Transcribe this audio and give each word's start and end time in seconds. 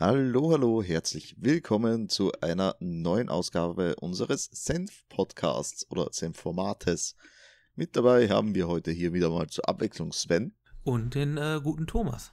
Hallo, 0.00 0.52
hallo, 0.52 0.80
herzlich 0.80 1.34
willkommen 1.38 2.08
zu 2.08 2.30
einer 2.40 2.76
neuen 2.78 3.28
Ausgabe 3.28 3.96
unseres 3.96 4.48
Senf-Podcasts 4.52 5.90
oder 5.90 6.06
Senf-Formates. 6.12 7.16
Mit 7.74 7.96
dabei 7.96 8.28
haben 8.28 8.54
wir 8.54 8.68
heute 8.68 8.92
hier 8.92 9.12
wieder 9.12 9.28
mal 9.28 9.48
zur 9.48 9.68
Abwechslung 9.68 10.12
Sven. 10.12 10.54
Und 10.84 11.16
den 11.16 11.36
äh, 11.36 11.58
guten 11.60 11.88
Thomas. 11.88 12.32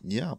Ja. 0.00 0.38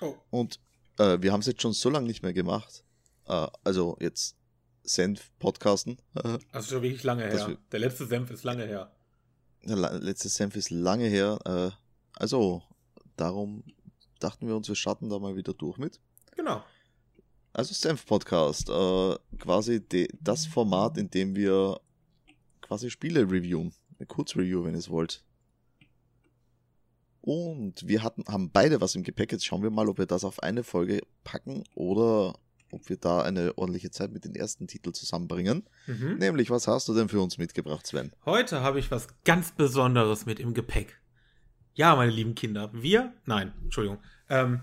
Oh. 0.00 0.16
Und 0.30 0.58
äh, 0.98 1.18
wir 1.20 1.30
haben 1.30 1.42
es 1.42 1.46
jetzt 1.46 1.62
schon 1.62 1.74
so 1.74 1.90
lange 1.90 2.08
nicht 2.08 2.24
mehr 2.24 2.32
gemacht. 2.32 2.82
Äh, 3.28 3.46
also 3.62 3.96
jetzt 4.00 4.36
Senf-Podcasten. 4.82 5.98
Also 6.50 6.74
schon 6.74 6.82
wirklich 6.82 7.04
lange 7.04 7.22
her. 7.22 7.56
Der 7.70 7.78
letzte 7.78 8.06
Senf 8.06 8.32
ist 8.32 8.42
lange 8.42 8.64
her. 8.66 8.92
Der 9.62 9.76
letzte 9.76 10.28
Senf 10.28 10.56
ist 10.56 10.70
lange 10.70 11.06
her. 11.06 11.38
Äh, 11.44 11.70
also 12.18 12.64
darum 13.14 13.62
dachten 14.22 14.46
wir 14.46 14.56
uns, 14.56 14.68
wir 14.68 14.74
starten 14.74 15.08
da 15.08 15.18
mal 15.18 15.36
wieder 15.36 15.54
durch 15.54 15.78
mit. 15.78 16.00
Genau. 16.36 16.62
Also 17.52 17.74
Senf 17.74 18.06
Podcast, 18.06 18.70
äh, 18.70 19.16
quasi 19.38 19.82
das 20.20 20.46
Format, 20.46 20.96
in 20.96 21.10
dem 21.10 21.34
wir 21.34 21.80
quasi 22.62 22.90
Spiele 22.90 23.22
reviewen. 23.22 23.74
Eine 23.98 24.06
Kurzreview, 24.06 24.64
wenn 24.64 24.72
ihr 24.72 24.78
es 24.78 24.88
wollt. 24.88 25.22
Und 27.20 27.86
wir 27.86 28.02
hatten, 28.02 28.24
haben 28.26 28.50
beide 28.50 28.80
was 28.80 28.94
im 28.94 29.02
Gepäck. 29.02 29.30
Jetzt 29.30 29.44
schauen 29.44 29.62
wir 29.62 29.70
mal, 29.70 29.88
ob 29.88 29.98
wir 29.98 30.06
das 30.06 30.24
auf 30.24 30.42
eine 30.42 30.64
Folge 30.64 31.02
packen 31.22 31.62
oder 31.74 32.34
ob 32.72 32.88
wir 32.88 32.96
da 32.96 33.22
eine 33.22 33.56
ordentliche 33.56 33.90
Zeit 33.90 34.12
mit 34.12 34.24
den 34.24 34.34
ersten 34.34 34.66
Titeln 34.66 34.94
zusammenbringen. 34.94 35.64
Mhm. 35.86 36.16
Nämlich, 36.18 36.50
was 36.50 36.66
hast 36.66 36.88
du 36.88 36.94
denn 36.94 37.08
für 37.08 37.20
uns 37.20 37.38
mitgebracht, 37.38 37.86
Sven? 37.86 38.12
Heute 38.24 38.62
habe 38.62 38.80
ich 38.80 38.90
was 38.90 39.08
ganz 39.24 39.52
Besonderes 39.52 40.26
mit 40.26 40.40
im 40.40 40.54
Gepäck. 40.54 41.01
Ja, 41.74 41.96
meine 41.96 42.12
lieben 42.12 42.34
Kinder, 42.34 42.70
wir, 42.72 43.14
nein, 43.24 43.52
Entschuldigung. 43.62 43.98
Ähm, 44.28 44.60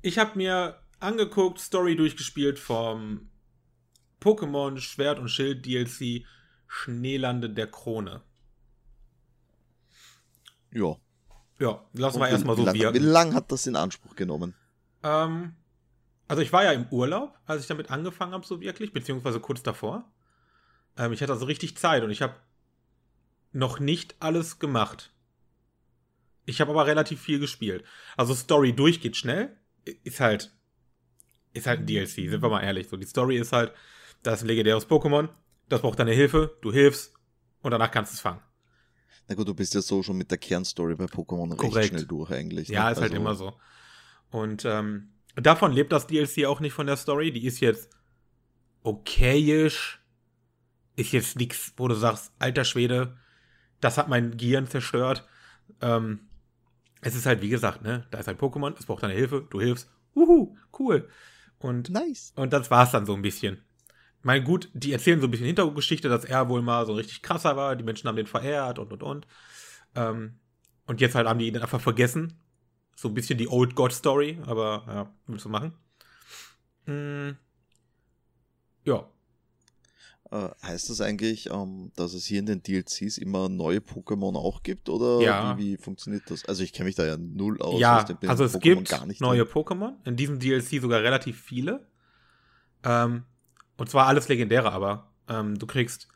ich 0.00 0.18
habe 0.18 0.36
mir 0.36 0.78
angeguckt, 0.98 1.58
Story 1.58 1.96
durchgespielt 1.96 2.58
vom 2.58 3.30
Pokémon 4.20 4.78
Schwert 4.78 5.18
und 5.18 5.28
Schild 5.28 5.66
DLC 5.66 6.24
Schneelande 6.66 7.50
der 7.50 7.66
Krone. 7.66 8.22
Ja. 10.72 10.96
Ja, 11.58 11.84
lassen 11.92 12.18
wir 12.18 12.28
erstmal 12.28 12.56
so 12.56 12.64
wirken. 12.64 12.94
Wie 12.94 12.98
lange 12.98 13.34
hat 13.34 13.52
das 13.52 13.66
in 13.66 13.76
Anspruch 13.76 14.16
genommen? 14.16 14.54
Ähm, 15.02 15.54
also 16.28 16.42
ich 16.42 16.52
war 16.52 16.64
ja 16.64 16.72
im 16.72 16.86
Urlaub, 16.90 17.38
als 17.46 17.60
ich 17.60 17.68
damit 17.68 17.90
angefangen 17.90 18.32
habe, 18.32 18.46
so 18.46 18.60
wirklich, 18.60 18.92
beziehungsweise 18.92 19.38
kurz 19.38 19.62
davor. 19.62 20.10
Ähm, 20.96 21.12
ich 21.12 21.20
hatte 21.20 21.32
also 21.32 21.44
richtig 21.44 21.76
Zeit 21.76 22.02
und 22.02 22.10
ich 22.10 22.22
habe 22.22 22.34
noch 23.52 23.80
nicht 23.80 24.16
alles 24.20 24.58
gemacht. 24.58 25.12
Ich 26.44 26.60
habe 26.60 26.70
aber 26.70 26.86
relativ 26.86 27.20
viel 27.20 27.38
gespielt. 27.38 27.84
Also 28.16 28.34
Story 28.34 28.72
durch 28.72 29.00
geht 29.00 29.16
schnell. 29.16 29.56
Ist 30.04 30.20
halt, 30.20 30.52
ist 31.52 31.66
halt 31.66 31.80
ein 31.80 31.86
DLC, 31.86 32.08
sind 32.08 32.42
wir 32.42 32.48
mal 32.48 32.62
ehrlich. 32.62 32.88
So, 32.88 32.96
die 32.96 33.06
Story 33.06 33.36
ist 33.36 33.52
halt, 33.52 33.72
da 34.22 34.34
ist 34.34 34.42
ein 34.42 34.48
legendäres 34.48 34.88
Pokémon, 34.88 35.28
das 35.68 35.80
braucht 35.80 35.98
deine 35.98 36.12
Hilfe, 36.12 36.56
du 36.62 36.72
hilfst 36.72 37.14
und 37.62 37.70
danach 37.70 37.90
kannst 37.90 38.12
du 38.12 38.14
es 38.16 38.20
fangen. 38.20 38.40
Na 39.28 39.34
gut, 39.34 39.48
du 39.48 39.54
bist 39.54 39.74
ja 39.74 39.80
so 39.80 40.02
schon 40.02 40.16
mit 40.16 40.30
der 40.30 40.38
Kernstory 40.38 40.96
bei 40.96 41.04
Pokémon 41.04 41.74
recht 41.74 41.88
schnell 41.88 42.06
durch 42.06 42.30
eigentlich. 42.30 42.68
Ne? 42.68 42.74
Ja, 42.74 42.90
ist 42.90 43.00
halt 43.00 43.12
also 43.12 43.14
halt 43.14 43.14
immer 43.14 43.34
so. 43.34 43.54
Und 44.30 44.64
ähm, 44.64 45.12
davon 45.36 45.72
lebt 45.72 45.92
das 45.92 46.06
DLC 46.06 46.44
auch 46.46 46.60
nicht 46.60 46.72
von 46.72 46.86
der 46.86 46.96
Story. 46.96 47.32
Die 47.32 47.46
ist 47.46 47.60
jetzt 47.60 47.90
okayisch. 48.82 50.00
Ist 50.96 51.12
jetzt 51.12 51.36
nichts, 51.36 51.72
wo 51.76 51.88
du 51.88 51.94
sagst, 51.94 52.32
alter 52.38 52.64
Schwede, 52.64 53.16
das 53.80 53.96
hat 53.96 54.08
mein 54.08 54.36
Gehirn 54.36 54.66
zerstört. 54.66 55.26
Ähm, 55.80 56.28
es 57.02 57.14
ist 57.14 57.26
halt, 57.26 57.42
wie 57.42 57.48
gesagt, 57.48 57.82
ne, 57.82 58.06
da 58.10 58.18
ist 58.18 58.28
ein 58.28 58.38
Pokémon, 58.38 58.74
es 58.78 58.86
braucht 58.86 59.02
deine 59.02 59.12
Hilfe, 59.12 59.46
du 59.50 59.60
hilfst. 59.60 59.90
Uhu, 60.14 60.56
cool. 60.78 61.08
Und, 61.58 61.90
nice. 61.90 62.32
und 62.36 62.52
das 62.52 62.70
war's 62.70 62.92
dann 62.92 63.06
so 63.06 63.14
ein 63.14 63.22
bisschen. 63.22 63.62
Mein 64.22 64.44
gut, 64.44 64.70
die 64.72 64.92
erzählen 64.92 65.20
so 65.20 65.26
ein 65.26 65.30
bisschen 65.30 65.46
Hintergrundgeschichte, 65.46 66.08
dass 66.08 66.24
er 66.24 66.48
wohl 66.48 66.62
mal 66.62 66.86
so 66.86 66.94
richtig 66.94 67.22
krasser 67.22 67.56
war, 67.56 67.74
die 67.74 67.84
Menschen 67.84 68.08
haben 68.08 68.16
den 68.16 68.26
verehrt 68.26 68.78
und 68.78 68.92
und 68.92 69.02
und. 69.02 69.26
Ähm, 69.96 70.38
und 70.86 71.00
jetzt 71.00 71.16
halt 71.16 71.26
haben 71.26 71.40
die 71.40 71.48
ihn 71.48 71.58
einfach 71.58 71.80
vergessen. 71.80 72.40
So 72.94 73.08
ein 73.08 73.14
bisschen 73.14 73.38
die 73.38 73.48
Old 73.48 73.74
God 73.74 73.92
Story, 73.92 74.38
aber 74.46 74.84
ja, 74.86 75.14
willst 75.26 75.44
du 75.44 75.48
machen? 75.48 75.74
Hm, 76.86 77.36
ja, 78.84 79.08
äh, 80.32 80.48
heißt 80.66 80.88
das 80.88 81.00
eigentlich, 81.00 81.50
ähm, 81.50 81.92
dass 81.94 82.14
es 82.14 82.24
hier 82.24 82.38
in 82.38 82.46
den 82.46 82.62
DLCs 82.62 83.18
immer 83.18 83.48
neue 83.50 83.78
Pokémon 83.78 84.34
auch 84.34 84.62
gibt 84.62 84.88
oder 84.88 85.20
ja. 85.20 85.56
wie, 85.58 85.72
wie 85.72 85.76
funktioniert 85.76 86.22
das? 86.30 86.44
Also 86.46 86.62
ich 86.62 86.72
kenne 86.72 86.86
mich 86.86 86.94
da 86.94 87.04
ja 87.04 87.16
null 87.18 87.60
aus. 87.60 87.78
Ja, 87.78 88.04
also 88.26 88.44
es 88.44 88.54
Pokémon 88.54 88.60
gibt 88.60 89.20
neue 89.20 89.42
Pokémon, 89.42 89.92
in 90.04 90.16
diesem 90.16 90.38
DLC 90.38 90.80
sogar 90.80 91.02
relativ 91.02 91.38
viele. 91.40 91.86
Ähm, 92.82 93.24
und 93.76 93.90
zwar 93.90 94.06
alles 94.06 94.28
legendäre, 94.28 94.72
aber 94.72 95.12
ähm, 95.28 95.58
du 95.58 95.66
kriegst 95.66 96.08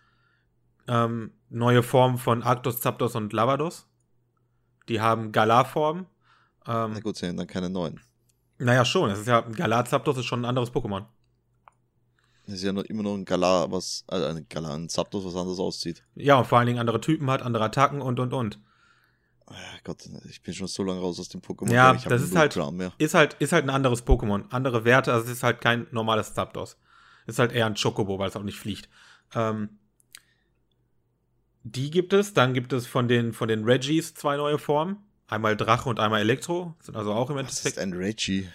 ähm, 0.88 1.32
neue 1.50 1.82
Formen 1.82 2.16
von 2.16 2.42
Arctos, 2.42 2.80
Zapdos 2.80 3.14
und 3.16 3.32
Lavados. 3.32 3.86
Die 4.88 5.00
haben 5.00 5.30
Galar-Formen. 5.30 6.06
Ähm, 6.66 6.92
Na 6.94 7.00
gut, 7.00 7.16
sind 7.16 7.36
dann 7.36 7.46
keine 7.46 7.68
neuen. 7.68 8.00
Naja, 8.58 8.84
schon. 8.84 9.10
Es 9.10 9.18
ist 9.18 9.28
ja, 9.28 9.40
Galar 9.40 9.84
Zapdos 9.84 10.16
ist 10.16 10.24
schon 10.24 10.40
ein 10.40 10.44
anderes 10.46 10.72
Pokémon. 10.72 11.04
Das 12.46 12.56
ist 12.56 12.62
ja 12.62 12.72
noch, 12.72 12.84
immer 12.84 13.02
noch 13.02 13.14
ein 13.14 13.24
Galar, 13.24 13.70
was, 13.72 14.04
also 14.06 14.26
ein 14.26 14.46
Galar, 14.48 14.76
ein 14.76 14.88
Zapdos, 14.88 15.24
was 15.24 15.34
anders 15.34 15.58
aussieht. 15.58 16.04
Ja, 16.14 16.38
und 16.38 16.46
vor 16.46 16.58
allen 16.58 16.68
Dingen 16.68 16.78
andere 16.78 17.00
Typen 17.00 17.28
hat, 17.28 17.42
andere 17.42 17.64
Attacken 17.64 18.00
und 18.00 18.20
und 18.20 18.32
und. 18.32 18.60
Oh 19.48 19.54
Gott, 19.84 20.08
ich 20.28 20.42
bin 20.42 20.54
schon 20.54 20.66
so 20.66 20.82
lange 20.82 21.00
raus 21.00 21.20
aus 21.20 21.28
dem 21.28 21.40
Pokémon. 21.40 21.72
Ja, 21.72 21.94
das 21.94 22.22
ist 22.22 22.36
halt, 22.36 22.56
ist 22.98 23.14
halt, 23.14 23.34
ist 23.34 23.52
halt 23.52 23.64
ein 23.64 23.70
anderes 23.70 24.04
Pokémon. 24.04 24.44
Andere 24.50 24.84
Werte, 24.84 25.12
also 25.12 25.26
es 25.26 25.32
ist 25.32 25.42
halt 25.42 25.60
kein 25.60 25.86
normales 25.90 26.34
Zapdos. 26.34 26.76
Ist 27.26 27.38
halt 27.38 27.52
eher 27.52 27.66
ein 27.66 27.74
Chocobo, 27.74 28.18
weil 28.18 28.28
es 28.28 28.36
auch 28.36 28.42
nicht 28.42 28.58
fliegt. 28.58 28.88
Ähm, 29.34 29.70
die 31.64 31.90
gibt 31.90 32.12
es. 32.12 32.32
Dann 32.32 32.54
gibt 32.54 32.72
es 32.72 32.86
von 32.86 33.08
den, 33.08 33.32
von 33.32 33.48
den 33.48 33.64
Reggies 33.64 34.14
zwei 34.14 34.36
neue 34.36 34.58
Formen. 34.58 34.98
Einmal 35.28 35.56
Drache 35.56 35.88
und 35.88 35.98
einmal 35.98 36.20
Elektro. 36.20 36.74
Sind 36.80 36.96
also 36.96 37.12
auch 37.12 37.30
im 37.30 37.38
Endeffekt. 37.38 37.64
Was 37.64 37.72
ist 37.72 37.78
ein 37.78 37.92
Reggie? 37.92 38.48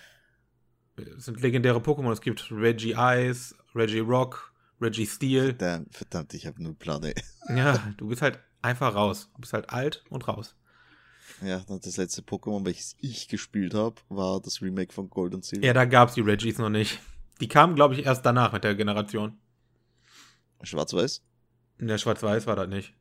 sind 1.18 1.42
legendäre 1.42 1.80
Pokémon. 1.80 2.12
Es 2.12 2.22
gibt 2.22 2.52
Reggie 2.52 2.96
Ice, 2.98 3.56
Reggie 3.76 4.00
Rock, 4.00 4.54
Reggie 4.82 5.06
Steel. 5.06 5.56
Verdammt, 5.56 5.94
verdammt 5.96 6.34
ich 6.34 6.46
habe 6.46 6.62
nur 6.62 6.78
Plan, 6.78 7.04
ey. 7.04 7.14
Ja, 7.56 7.94
du 7.98 8.08
bist 8.08 8.22
halt 8.22 8.40
einfach 8.62 8.96
raus. 8.96 9.30
Du 9.36 9.42
bist 9.42 9.54
halt 9.54 9.70
alt 9.70 10.04
und 10.10 10.28
raus. 10.28 10.56
Ja, 11.42 11.64
das 11.68 11.98
letzte 11.98 12.22
Pokémon, 12.22 12.66
welches 12.66 12.96
ich 13.00 13.28
gespielt 13.28 13.74
habe, 13.74 13.96
war 14.10 14.42
das 14.42 14.62
Remake 14.62 14.94
von 14.94 15.10
Gold 15.10 15.34
und 15.34 15.44
Silber. 15.44 15.66
Ja, 15.66 15.74
da 15.74 15.86
gab 15.86 16.10
es 16.10 16.16
die 16.16 16.22
Reggies 16.22 16.58
noch 16.58 16.70
nicht. 16.70 17.00
Die 17.40 17.48
kamen, 17.48 17.76
glaube 17.76 17.96
ich, 17.96 18.06
erst 18.06 18.26
danach 18.26 18.54
mit 18.54 18.64
der 18.64 18.76
Generation. 18.76 19.40
Schwarz-Weiß? 20.62 21.24
Der 21.80 21.98
Schwarz-Weiß 21.98 22.46
war 22.46 22.56
das 22.56 22.68
nicht. 22.68 22.94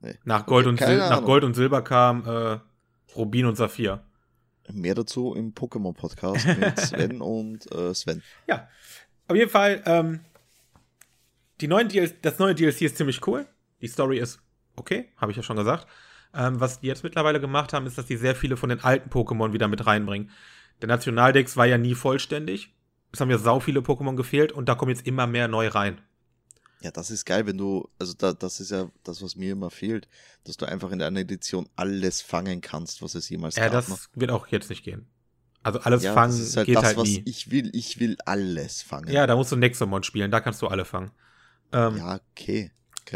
Nee. 0.00 0.14
Nach, 0.24 0.46
Gold 0.46 0.66
und 0.66 0.80
nach 0.80 1.22
Gold 1.22 1.44
und 1.44 1.54
Silber 1.54 1.82
kam 1.82 2.26
äh, 2.26 2.58
Rubin 3.14 3.46
und 3.46 3.56
Saphir. 3.56 4.02
Mehr 4.72 4.94
dazu 4.94 5.34
im 5.34 5.52
Pokémon-Podcast 5.52 6.46
mit 6.58 6.78
Sven 6.80 7.20
und 7.20 7.70
äh, 7.72 7.94
Sven. 7.94 8.22
Ja, 8.46 8.68
auf 9.28 9.36
jeden 9.36 9.50
Fall, 9.50 9.82
ähm, 9.86 10.20
die 11.60 11.68
neuen 11.68 11.88
DLC, 11.88 12.20
das 12.22 12.38
neue 12.38 12.54
DLC 12.54 12.82
ist 12.82 12.96
ziemlich 12.96 13.26
cool. 13.26 13.46
Die 13.80 13.88
Story 13.88 14.18
ist 14.18 14.40
okay, 14.76 15.08
habe 15.16 15.32
ich 15.32 15.36
ja 15.36 15.42
schon 15.42 15.56
gesagt. 15.56 15.86
Ähm, 16.34 16.60
was 16.60 16.80
die 16.80 16.88
jetzt 16.88 17.04
mittlerweile 17.04 17.40
gemacht 17.40 17.72
haben, 17.72 17.86
ist, 17.86 17.96
dass 17.96 18.06
die 18.06 18.16
sehr 18.16 18.34
viele 18.34 18.56
von 18.56 18.68
den 18.68 18.80
alten 18.80 19.08
Pokémon 19.08 19.52
wieder 19.52 19.68
mit 19.68 19.86
reinbringen. 19.86 20.30
Der 20.80 20.88
Nationaldex 20.88 21.56
war 21.56 21.66
ja 21.66 21.78
nie 21.78 21.94
vollständig. 21.94 22.74
Es 23.12 23.20
haben 23.20 23.30
ja 23.30 23.38
sau 23.38 23.60
viele 23.60 23.80
Pokémon 23.80 24.16
gefehlt 24.16 24.50
und 24.50 24.68
da 24.68 24.74
kommen 24.74 24.90
jetzt 24.90 25.06
immer 25.06 25.26
mehr 25.28 25.46
neu 25.46 25.68
rein. 25.68 26.00
Ja, 26.80 26.90
das 26.90 27.10
ist 27.10 27.24
geil, 27.24 27.46
wenn 27.46 27.56
du, 27.56 27.88
also 27.98 28.12
da, 28.12 28.32
das 28.32 28.60
ist 28.60 28.70
ja 28.70 28.90
das, 29.04 29.22
was 29.22 29.36
mir 29.36 29.52
immer 29.52 29.70
fehlt, 29.70 30.08
dass 30.42 30.56
du 30.56 30.66
einfach 30.66 30.90
in 30.90 31.00
einer 31.00 31.20
Edition 31.20 31.68
alles 31.76 32.20
fangen 32.20 32.60
kannst, 32.60 33.00
was 33.00 33.14
es 33.14 33.28
jemals 33.28 33.56
ja, 33.56 33.64
gab. 33.64 33.72
Ja, 33.72 33.78
das 33.78 33.88
noch. 33.88 33.98
wird 34.14 34.30
auch 34.30 34.48
jetzt 34.48 34.68
nicht 34.68 34.84
gehen. 34.84 35.06
Also 35.64 35.80
alles 35.80 36.02
ja, 36.02 36.12
fangen 36.12 36.30
das 36.30 36.40
ist 36.40 36.56
halt 36.56 36.66
geht 36.66 36.76
das, 36.76 36.84
halt 36.84 36.98
nie. 36.98 37.22
ich 37.24 37.50
will. 37.50 37.70
Ich 37.74 37.98
will 37.98 38.16
alles 38.26 38.82
fangen. 38.82 39.10
Ja, 39.10 39.26
da 39.26 39.34
musst 39.34 39.50
du 39.50 39.56
Nexomon 39.56 40.02
spielen, 40.02 40.30
da 40.30 40.40
kannst 40.40 40.60
du 40.62 40.68
alle 40.68 40.84
fangen. 40.84 41.10
Ähm, 41.72 41.96
ja, 41.96 42.20
okay. 42.30 42.70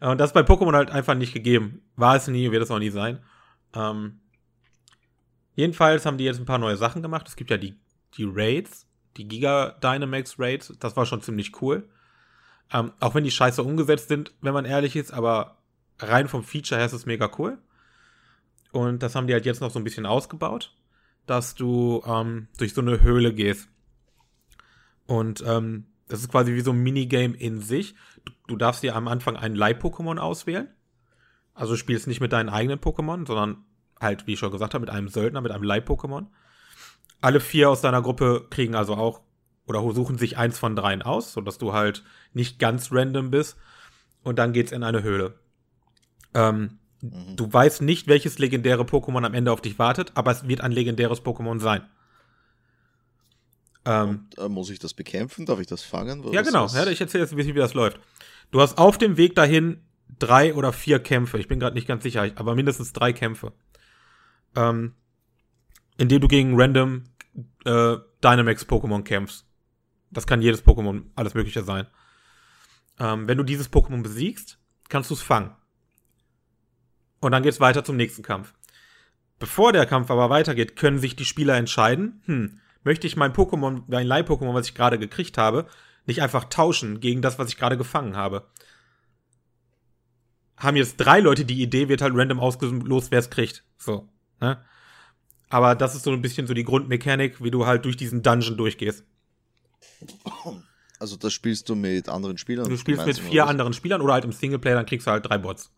und 0.00 0.18
das 0.18 0.30
ist 0.30 0.34
bei 0.34 0.40
Pokémon 0.40 0.74
halt 0.74 0.90
einfach 0.90 1.14
nicht 1.14 1.32
gegeben. 1.32 1.82
War 1.96 2.16
es 2.16 2.26
nie, 2.26 2.50
wird 2.50 2.62
es 2.62 2.70
auch 2.70 2.80
nie 2.80 2.90
sein. 2.90 3.20
Ähm, 3.74 4.20
jedenfalls 5.54 6.04
haben 6.04 6.18
die 6.18 6.24
jetzt 6.24 6.40
ein 6.40 6.46
paar 6.46 6.58
neue 6.58 6.76
Sachen 6.76 7.00
gemacht. 7.00 7.28
Es 7.28 7.36
gibt 7.36 7.50
ja 7.50 7.56
die, 7.56 7.78
die 8.16 8.28
Raids, 8.28 8.86
die 9.16 9.28
Giga 9.28 9.78
Dynamax 9.82 10.36
Raids. 10.38 10.72
Das 10.80 10.96
war 10.96 11.06
schon 11.06 11.22
ziemlich 11.22 11.62
cool. 11.62 11.88
Ähm, 12.72 12.92
auch 12.98 13.14
wenn 13.14 13.24
die 13.24 13.30
scheiße 13.30 13.62
umgesetzt 13.62 14.08
sind, 14.08 14.32
wenn 14.40 14.54
man 14.54 14.64
ehrlich 14.64 14.96
ist, 14.96 15.12
aber 15.12 15.58
rein 16.00 16.26
vom 16.26 16.42
Feature 16.42 16.78
her 16.78 16.86
ist 16.86 16.92
es 16.92 17.06
mega 17.06 17.30
cool. 17.38 17.58
Und 18.72 19.02
das 19.02 19.14
haben 19.14 19.26
die 19.26 19.32
halt 19.32 19.46
jetzt 19.46 19.60
noch 19.60 19.70
so 19.70 19.78
ein 19.78 19.84
bisschen 19.84 20.06
ausgebaut, 20.06 20.74
dass 21.30 21.54
du 21.54 22.02
ähm, 22.04 22.48
durch 22.58 22.74
so 22.74 22.80
eine 22.80 23.00
Höhle 23.02 23.32
gehst. 23.32 23.68
Und 25.06 25.44
ähm, 25.46 25.86
das 26.08 26.20
ist 26.20 26.30
quasi 26.30 26.54
wie 26.54 26.60
so 26.60 26.72
ein 26.72 26.82
Minigame 26.82 27.36
in 27.36 27.60
sich. 27.60 27.94
Du, 28.24 28.32
du 28.48 28.56
darfst 28.56 28.82
dir 28.82 28.96
am 28.96 29.06
Anfang 29.06 29.36
ein 29.36 29.54
Leih-Pokémon 29.54 30.18
auswählen. 30.18 30.68
Also 31.54 31.76
spielst 31.76 32.08
nicht 32.08 32.20
mit 32.20 32.32
deinen 32.32 32.48
eigenen 32.48 32.80
Pokémon, 32.80 33.26
sondern 33.26 33.64
halt, 34.00 34.26
wie 34.26 34.32
ich 34.32 34.40
schon 34.40 34.50
gesagt 34.50 34.74
habe, 34.74 34.82
mit 34.82 34.90
einem 34.90 35.08
Söldner, 35.08 35.40
mit 35.40 35.52
einem 35.52 35.62
Leih-Pokémon. 35.62 36.26
Alle 37.20 37.38
vier 37.38 37.70
aus 37.70 37.80
deiner 37.80 38.02
Gruppe 38.02 38.48
kriegen 38.50 38.74
also 38.74 38.94
auch 38.96 39.20
oder 39.66 39.82
suchen 39.92 40.18
sich 40.18 40.36
eins 40.36 40.58
von 40.58 40.74
dreien 40.74 41.02
aus, 41.02 41.32
sodass 41.32 41.58
du 41.58 41.72
halt 41.72 42.02
nicht 42.32 42.58
ganz 42.58 42.90
random 42.90 43.30
bist. 43.30 43.56
Und 44.24 44.40
dann 44.40 44.52
geht's 44.52 44.72
in 44.72 44.82
eine 44.82 45.04
Höhle. 45.04 45.38
Ähm, 46.34 46.79
mhm. 47.00 47.36
Du 47.36 47.52
weißt 47.52 47.82
nicht, 47.82 48.08
welches 48.08 48.38
legendäre 48.38 48.82
Pokémon 48.82 49.24
am 49.24 49.34
Ende 49.34 49.52
auf 49.52 49.60
dich 49.60 49.78
wartet, 49.78 50.12
aber 50.14 50.30
es 50.30 50.46
wird 50.46 50.60
ein 50.60 50.72
legendäres 50.72 51.22
Pokémon 51.22 51.60
sein. 51.60 51.82
Ähm, 53.84 54.26
Und, 54.36 54.38
äh, 54.38 54.48
muss 54.48 54.70
ich 54.70 54.78
das 54.78 54.94
bekämpfen? 54.94 55.46
Darf 55.46 55.60
ich 55.60 55.66
das 55.66 55.82
fangen? 55.82 56.22
ja, 56.32 56.42
genau. 56.42 56.66
Ja, 56.68 56.86
ich 56.86 57.00
erzähle 57.00 57.24
jetzt 57.24 57.32
ein 57.32 57.36
bisschen, 57.36 57.54
wie 57.54 57.60
das 57.60 57.74
läuft. 57.74 57.98
Du 58.50 58.60
hast 58.60 58.78
auf 58.78 58.98
dem 58.98 59.16
Weg 59.16 59.34
dahin 59.34 59.80
drei 60.18 60.54
oder 60.54 60.72
vier 60.72 60.98
Kämpfe. 60.98 61.38
Ich 61.38 61.48
bin 61.48 61.60
gerade 61.60 61.74
nicht 61.74 61.88
ganz 61.88 62.02
sicher, 62.02 62.30
aber 62.34 62.54
mindestens 62.54 62.92
drei 62.92 63.12
Kämpfe. 63.12 63.52
Ähm, 64.54 64.94
in 65.96 66.08
dem 66.08 66.20
du 66.20 66.28
gegen 66.28 66.60
random 66.60 67.04
äh, 67.64 67.96
Dynamax-Pokémon 68.22 69.02
kämpfst. 69.02 69.46
Das 70.10 70.26
kann 70.26 70.42
jedes 70.42 70.64
Pokémon, 70.64 71.04
alles 71.14 71.34
Mögliche 71.34 71.62
sein. 71.62 71.86
Ähm, 72.98 73.28
wenn 73.28 73.38
du 73.38 73.44
dieses 73.44 73.72
Pokémon 73.72 74.02
besiegst, 74.02 74.58
kannst 74.88 75.10
du 75.10 75.14
es 75.14 75.22
fangen. 75.22 75.54
Und 77.20 77.32
dann 77.32 77.42
geht's 77.42 77.60
weiter 77.60 77.84
zum 77.84 77.96
nächsten 77.96 78.22
Kampf. 78.22 78.54
Bevor 79.38 79.72
der 79.72 79.86
Kampf 79.86 80.10
aber 80.10 80.30
weitergeht, 80.30 80.76
können 80.76 80.98
sich 80.98 81.16
die 81.16 81.24
Spieler 81.24 81.56
entscheiden, 81.56 82.22
hm, 82.26 82.60
möchte 82.84 83.06
ich 83.06 83.16
mein 83.16 83.32
Pokémon, 83.32 83.82
mein 83.86 84.06
Leih-Pokémon, 84.06 84.54
was 84.54 84.66
ich 84.66 84.74
gerade 84.74 84.98
gekriegt 84.98 85.38
habe, 85.38 85.66
nicht 86.06 86.22
einfach 86.22 86.44
tauschen 86.44 87.00
gegen 87.00 87.22
das, 87.22 87.38
was 87.38 87.48
ich 87.48 87.56
gerade 87.56 87.76
gefangen 87.76 88.16
habe. 88.16 88.46
Haben 90.56 90.76
jetzt 90.76 90.96
drei 90.96 91.20
Leute 91.20 91.44
die 91.44 91.62
Idee, 91.62 91.88
wird 91.88 92.02
halt 92.02 92.14
random 92.14 92.40
ausgelost, 92.40 93.10
wer 93.10 93.18
es 93.18 93.30
kriegt. 93.30 93.64
So. 93.78 94.08
Ne? 94.40 94.62
Aber 95.48 95.74
das 95.74 95.94
ist 95.94 96.04
so 96.04 96.12
ein 96.12 96.22
bisschen 96.22 96.46
so 96.46 96.54
die 96.54 96.64
Grundmechanik, 96.64 97.42
wie 97.42 97.50
du 97.50 97.66
halt 97.66 97.84
durch 97.84 97.96
diesen 97.96 98.22
Dungeon 98.22 98.56
durchgehst. 98.56 99.04
Also 100.98 101.16
das 101.16 101.32
spielst 101.32 101.68
du 101.68 101.74
mit 101.74 102.08
anderen 102.10 102.36
Spielern? 102.36 102.68
Du 102.68 102.76
spielst 102.76 103.06
mit 103.06 103.18
vier 103.18 103.46
anderen 103.46 103.72
Spielern 103.72 104.02
oder 104.02 104.12
halt 104.12 104.24
im 104.24 104.32
Singleplayer, 104.32 104.76
dann 104.76 104.86
kriegst 104.86 105.06
du 105.06 105.10
halt 105.10 105.26
drei 105.26 105.38
Bots. 105.38 105.72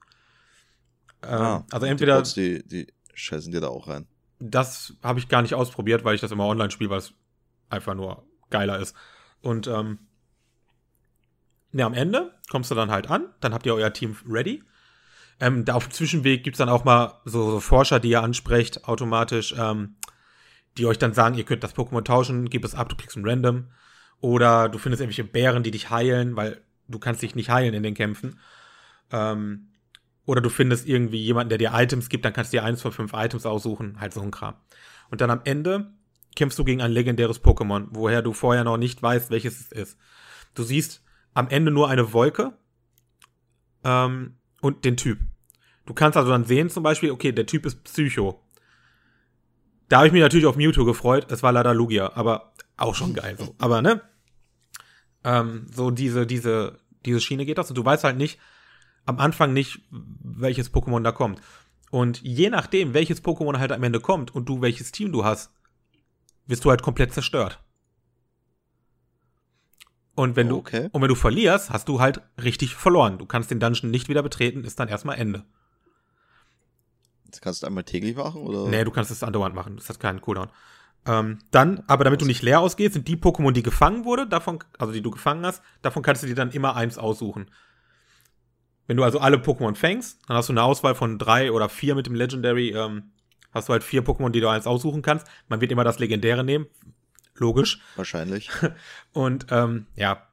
Ähm, 1.25 1.41
ah, 1.41 1.67
also 1.71 1.87
entweder. 1.87 2.15
Die, 2.15 2.19
Bots, 2.19 2.35
die, 2.35 2.67
die 2.67 2.87
scheißen 3.15 3.53
dir 3.53 3.61
da 3.61 3.69
auch 3.69 3.89
rein. 3.89 4.07
Das 4.39 4.95
habe 5.03 5.19
ich 5.19 5.29
gar 5.29 5.43
nicht 5.43 5.55
ausprobiert, 5.55 6.05
weil 6.05 6.15
ich 6.15 6.21
das 6.21 6.33
immer 6.33 6.47
online 6.47 6.71
spiele, 6.71 6.91
weil 6.91 6.99
es 6.99 7.13
einfach 7.71 7.95
nur 7.95 8.25
geiler 8.51 8.79
ist. 8.79 8.95
Und 9.41 9.67
ähm, 9.67 9.99
ja, 11.73 11.87
am 11.87 11.95
Ende 11.95 12.33
kommst 12.51 12.71
du 12.71 12.75
dann 12.75 12.91
halt 12.91 13.11
an, 13.11 13.27
dann 13.41 13.55
habt 13.55 13.67
ihr 13.67 13.75
euer 13.75 13.93
Team 13.93 14.17
ready. 14.29 14.63
Ähm, 15.41 15.65
da 15.65 15.75
auf 15.75 15.89
dem 15.89 15.93
Zwischenweg 15.93 16.45
gibt 16.45 16.55
es 16.55 16.59
dann 16.59 16.69
auch 16.69 16.85
mal 16.85 17.21
so, 17.25 17.51
so, 17.51 17.61
Forscher, 17.61 17.99
die 17.99 18.11
ihr 18.11 18.23
ansprecht, 18.23 18.85
automatisch, 18.85 19.55
ähm, 19.59 19.97
die 20.77 20.87
euch 20.87 20.99
dann 20.99 21.15
sagen, 21.15 21.37
ihr 21.37 21.45
könnt 21.45 21.65
das 21.65 21.75
Pokémon 21.75 22.05
tauschen, 22.05 22.49
gib 22.49 22.65
es 22.65 22.75
ab, 22.75 22.89
du 22.89 22.97
kriegst 22.97 23.17
ein 23.17 23.27
Random. 23.27 23.69
Oder 24.21 24.69
du 24.69 24.79
findest 24.79 25.01
irgendwelche 25.01 25.25
Bären, 25.25 25.65
die 25.65 25.73
dich 25.73 25.91
heilen, 25.91 26.37
weil 26.37 26.61
du 26.89 26.99
kannst 26.99 27.23
dich 27.23 27.35
nicht 27.35 27.51
heilen 27.51 27.75
in 27.75 27.83
den 27.83 27.95
Kämpfen. 27.95 28.39
Ähm, 29.11 29.72
oder 30.25 30.41
du 30.41 30.49
findest 30.49 30.87
irgendwie 30.87 31.21
jemanden, 31.21 31.49
der 31.49 31.59
dir 31.59 31.73
Items 31.75 32.09
gibt, 32.09 32.25
dann 32.25 32.33
kannst 32.33 32.53
du 32.53 32.59
dir 32.59 32.65
eins 32.65 32.83
von 32.83 32.93
fünf 32.93 33.13
Items 33.15 33.47
aussuchen, 33.47 33.99
halt 34.01 34.13
so 34.13 34.21
ein 34.21 34.31
Kram. 34.31 34.55
Und 35.11 35.21
dann 35.21 35.31
am 35.31 35.41
Ende 35.45 35.93
kämpfst 36.37 36.59
du 36.59 36.65
gegen 36.65 36.81
ein 36.81 36.93
legendäres 36.93 37.43
Pokémon, 37.43 37.89
woher 37.91 38.23
du 38.23 38.33
vorher 38.33 38.65
noch 38.65 38.77
nicht 38.77 39.03
weißt, 39.03 39.31
welches 39.31 39.61
es 39.61 39.73
ist. 39.73 39.99
Du 40.55 40.63
siehst 40.63 41.03
am 41.35 41.49
Ende 41.49 41.71
nur 41.71 41.89
eine 41.89 42.13
Wolke 42.13 42.53
ähm, 43.85 44.37
und 44.61 44.85
den 44.85 44.97
Typ. 44.97 45.19
Du 45.87 45.95
kannst 45.95 46.17
also 46.17 46.31
dann 46.31 46.45
sehen 46.45 46.71
zum 46.71 46.83
Beispiel, 46.83 47.11
okay, 47.11 47.33
der 47.33 47.47
Typ 47.47 47.67
ist 47.67 47.83
Psycho. 47.85 48.41
Da 49.89 49.99
habe 49.99 50.07
ich 50.07 50.13
mich 50.13 50.23
natürlich 50.23 50.47
auf 50.47 50.57
Mewtwo 50.57 50.85
gefreut. 50.85 51.31
Es 51.31 51.43
war 51.43 51.53
leider 51.53 51.75
Lugia, 51.75 52.13
aber 52.15 52.53
auch 52.77 52.95
schon 52.95 53.15
geil 53.15 53.37
so. 53.39 53.55
Aber 53.59 53.83
ne, 53.83 54.01
ähm, 55.25 55.67
so 55.71 55.91
diese, 55.91 56.27
diese, 56.27 56.79
diese 57.05 57.21
Schiene 57.21 57.45
geht 57.45 57.59
das. 57.59 57.69
Und 57.69 57.77
du 57.77 57.85
weißt 57.85 58.05
halt 58.05 58.17
nicht, 58.17 58.39
am 59.05 59.19
Anfang 59.19 59.53
nicht, 59.53 59.81
welches 59.91 60.73
Pokémon 60.73 61.03
da 61.03 61.13
kommt. 61.13 61.41
Und 61.91 62.23
je 62.23 62.51
nachdem, 62.51 62.95
welches 62.95 63.23
Pokémon 63.23 63.59
halt 63.59 63.73
am 63.73 63.83
Ende 63.83 64.01
kommt 64.01 64.35
und 64.35 64.49
du 64.49 64.63
welches 64.63 64.93
Team 64.93 65.13
du 65.13 65.25
hast, 65.25 65.53
wirst 66.47 66.65
du 66.65 66.71
halt 66.71 66.83
komplett 66.83 67.13
zerstört. 67.13 67.63
Und 70.15 70.37
wenn 70.37 70.53
okay. 70.53 70.89
du 70.89 70.89
und 70.93 71.03
wenn 71.03 71.09
du 71.09 71.15
verlierst, 71.15 71.71
hast 71.71 71.89
du 71.89 72.01
halt 72.01 72.21
richtig 72.43 72.75
verloren. 72.75 73.19
Du 73.19 73.27
kannst 73.27 73.51
den 73.51 73.61
Dungeon 73.61 73.91
nicht 73.91 74.09
wieder 74.09 74.23
betreten, 74.23 74.65
ist 74.65 74.79
dann 74.79 74.89
erstmal 74.89 75.19
Ende. 75.19 75.45
Das 77.31 77.41
kannst 77.41 77.63
du 77.63 77.67
einmal 77.67 77.85
täglich 77.85 78.17
machen 78.17 78.43
oder? 78.43 78.69
Nee, 78.69 78.85
du 78.85 78.91
kannst 78.91 79.11
es 79.11 79.23
andauernd 79.23 79.55
machen. 79.55 79.77
Das 79.77 79.89
hat 79.89 80.01
keinen 80.01 80.21
Cooldown. 80.21 80.51
Ähm, 81.07 81.39
dann, 81.51 81.83
aber 81.89 82.05
damit 82.05 82.21
du 82.21 82.27
nicht 82.27 82.43
leer 82.43 82.61
ausgehst, 82.61 82.93
sind 82.95 83.09
die 83.09 83.17
Pokémon, 83.17 83.53
die 83.53 83.63
gefangen 83.63 84.05
wurde, 84.05 84.27
davon, 84.27 84.59
also 84.79 84.93
die 84.93 85.03
du 85.03 85.11
gefangen 85.11 85.45
hast, 85.45 85.63
davon 85.81 86.03
kannst 86.03 86.23
du 86.23 86.27
dir 86.27 86.35
dann 86.35 86.53
immer 86.53 86.77
eins 86.77 86.99
aussuchen. 86.99 87.51
Wenn 88.87 88.97
du 88.97 89.05
also 89.05 89.21
alle 89.21 89.37
Pokémon 89.37 89.75
fängst, 89.75 90.19
dann 90.27 90.37
hast 90.37 90.49
du 90.49 90.53
eine 90.53 90.63
Auswahl 90.63 90.95
von 90.95 91.19
drei 91.19 91.53
oder 91.53 91.69
vier 91.69 91.95
mit 91.95 92.07
dem 92.07 92.15
Legendary, 92.15 92.71
ähm, 92.71 93.13
hast 93.53 93.69
du 93.69 93.73
halt 93.73 93.85
vier 93.85 94.03
Pokémon, 94.03 94.31
die 94.31 94.41
du 94.41 94.49
eins 94.49 94.67
aussuchen 94.67 95.03
kannst. 95.03 95.27
Man 95.49 95.61
wird 95.61 95.73
immer 95.73 95.85
das 95.85 95.99
Legendäre 95.99 96.45
nehmen. 96.45 96.67
Logisch. 97.37 97.81
Wahrscheinlich. 97.97 98.51
Und 99.13 99.47
ähm, 99.51 99.87
ja, 99.95 100.27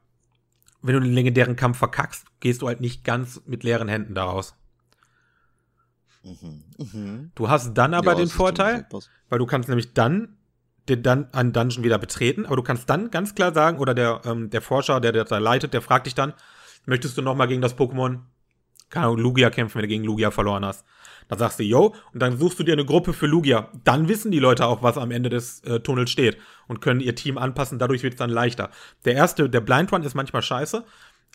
wenn 0.82 0.94
du 0.94 1.00
den 1.00 1.12
legendären 1.12 1.56
Kampf 1.56 1.78
verkackst, 1.78 2.26
gehst 2.40 2.62
du 2.62 2.68
halt 2.68 2.80
nicht 2.80 3.04
ganz 3.04 3.42
mit 3.46 3.62
leeren 3.62 3.88
Händen 3.88 4.14
daraus. 4.14 4.54
Mhm. 6.22 6.64
Mhm. 6.78 7.32
Du 7.34 7.48
hast 7.48 7.74
dann 7.74 7.94
aber 7.94 8.12
ja, 8.12 8.18
den 8.18 8.28
Vorteil, 8.28 8.86
weil 9.28 9.38
du 9.38 9.46
kannst 9.46 9.68
nämlich 9.68 9.94
dann 9.94 10.36
den 10.88 11.02
dann 11.02 11.32
einen 11.32 11.52
Dungeon 11.52 11.84
wieder 11.84 11.98
betreten, 11.98 12.46
aber 12.46 12.56
du 12.56 12.62
kannst 12.62 12.90
dann 12.90 13.10
ganz 13.10 13.34
klar 13.34 13.54
sagen, 13.54 13.78
oder 13.78 13.94
der, 13.94 14.22
ähm, 14.24 14.50
der 14.50 14.60
Forscher, 14.60 15.00
der, 15.00 15.12
der 15.12 15.24
da 15.24 15.38
leitet, 15.38 15.72
der 15.72 15.82
fragt 15.82 16.06
dich 16.06 16.14
dann, 16.14 16.34
möchtest 16.86 17.16
du 17.16 17.22
nochmal 17.22 17.48
gegen 17.48 17.62
das 17.62 17.76
Pokémon, 17.76 18.20
keine 18.90 19.06
Ahnung, 19.06 19.18
Lugia 19.18 19.50
kämpfen, 19.50 19.76
wenn 19.76 19.82
du 19.82 19.88
gegen 19.88 20.04
Lugia 20.04 20.30
verloren 20.30 20.64
hast? 20.64 20.84
Dann 21.28 21.38
sagst 21.38 21.60
du, 21.60 21.62
yo, 21.62 21.94
und 22.12 22.20
dann 22.20 22.36
suchst 22.38 22.58
du 22.58 22.64
dir 22.64 22.72
eine 22.72 22.84
Gruppe 22.84 23.12
für 23.12 23.26
Lugia. 23.26 23.70
Dann 23.84 24.08
wissen 24.08 24.32
die 24.32 24.40
Leute 24.40 24.66
auch, 24.66 24.82
was 24.82 24.98
am 24.98 25.12
Ende 25.12 25.30
des 25.30 25.60
äh, 25.60 25.78
Tunnels 25.78 26.10
steht 26.10 26.38
und 26.66 26.80
können 26.80 27.00
ihr 27.00 27.14
Team 27.14 27.38
anpassen, 27.38 27.78
dadurch 27.78 28.02
wird 28.02 28.14
es 28.14 28.18
dann 28.18 28.30
leichter. 28.30 28.70
Der 29.04 29.14
erste, 29.14 29.48
der 29.48 29.60
Blind 29.60 29.92
Run 29.92 30.02
ist 30.02 30.14
manchmal 30.14 30.42
scheiße, 30.42 30.84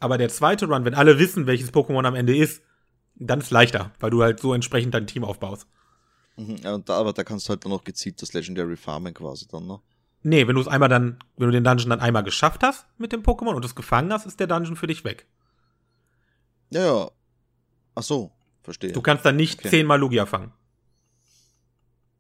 aber 0.02 0.18
der 0.18 0.30
zweite 0.30 0.68
Run, 0.68 0.84
wenn 0.84 0.96
alle 0.96 1.18
wissen, 1.18 1.48
welches 1.48 1.74
Pokémon 1.74 2.06
am 2.06 2.16
Ende 2.16 2.36
ist, 2.36 2.62
dann 3.16 3.40
ist 3.40 3.52
leichter, 3.52 3.92
weil 4.02 4.10
du 4.10 4.22
halt 4.22 4.42
so 4.42 4.54
entsprechend 4.54 4.94
dein 4.94 5.08
Team 5.08 5.24
aufbaust. 5.24 5.68
Mhm, 6.36 6.58
ja, 6.58 6.78
da, 6.78 6.98
aber 6.98 7.14
da 7.14 7.24
kannst 7.24 7.48
du 7.48 7.52
halt 7.52 7.64
dann 7.64 7.72
noch 7.72 7.86
gezielt 7.86 8.22
das 8.22 8.34
Legendary 8.34 8.76
farmen 8.76 9.14
quasi 9.14 9.48
dann, 9.48 9.66
ne? 9.66 9.80
Nee, 10.24 10.48
wenn 10.48 10.56
du 10.56 10.62
es 10.62 10.68
einmal 10.68 10.90
dann, 10.90 11.20
wenn 11.38 11.48
du 11.48 11.52
den 11.52 11.64
Dungeon 11.64 11.92
dann 11.92 12.00
einmal 12.00 12.24
geschafft 12.24 12.64
hast 12.64 12.88
mit 12.98 13.12
dem 13.12 13.22
Pokémon 13.22 13.54
und 13.54 13.64
es 13.64 13.76
gefangen 13.76 14.12
hast, 14.12 14.26
ist 14.26 14.40
der 14.40 14.48
Dungeon 14.48 14.76
für 14.76 14.88
dich 14.88 15.06
weg. 15.06 15.28
Ja, 16.72 16.86
ja. 16.86 17.12
Ach 17.96 18.04
so, 18.04 18.32
verstehe. 18.62 18.92
Du 18.92 19.02
kannst 19.02 19.26
dann 19.26 19.36
nicht 19.36 19.60
okay. 19.60 19.70
zehnmal 19.70 20.00
Lugia 20.00 20.26
fangen. 20.26 20.52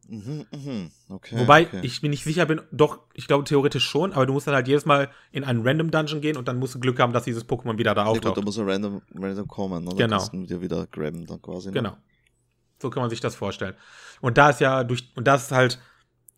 Mhm, 0.07 0.45
mhm. 0.51 0.91
Okay, 1.09 1.37
Wobei 1.37 1.65
okay. 1.65 1.79
ich 1.81 2.03
mir 2.03 2.09
nicht 2.09 2.23
sicher 2.23 2.45
bin, 2.45 2.61
doch, 2.71 2.99
ich 3.13 3.27
glaube 3.27 3.43
theoretisch 3.43 3.85
schon, 3.85 4.13
aber 4.13 4.25
du 4.25 4.33
musst 4.33 4.45
dann 4.47 4.53
halt 4.53 4.67
jedes 4.67 4.85
Mal 4.85 5.09
in 5.31 5.43
einen 5.43 5.67
Random 5.67 5.89
Dungeon 5.89 6.21
gehen 6.21 6.37
und 6.37 6.47
dann 6.47 6.59
musst 6.59 6.75
du 6.75 6.79
Glück 6.79 6.99
haben, 6.99 7.11
dass 7.11 7.23
dieses 7.23 7.47
Pokémon 7.47 7.77
wieder 7.77 7.95
da 7.95 8.05
auftaucht. 8.05 8.23
Ja, 8.23 8.29
gut, 8.29 8.37
da 8.37 8.41
muss 8.45 8.59
ein 8.59 8.69
Random, 8.69 9.01
Random 9.15 9.47
kommen, 9.47 9.83
ne? 9.83 9.95
Genau. 9.95 10.17
Kannst 10.17 10.51
du 10.51 10.61
wieder 10.61 10.85
graben 10.87 11.25
dann 11.25 11.41
quasi. 11.41 11.69
Ne? 11.69 11.73
Genau. 11.73 11.97
So 12.79 12.89
kann 12.89 13.01
man 13.01 13.09
sich 13.09 13.19
das 13.19 13.35
vorstellen. 13.35 13.73
Und 14.21 14.37
da 14.37 14.51
ist 14.51 14.59
ja 14.59 14.83
durch, 14.83 15.11
und 15.15 15.25
das 15.25 15.45
ist 15.45 15.51
halt, 15.51 15.79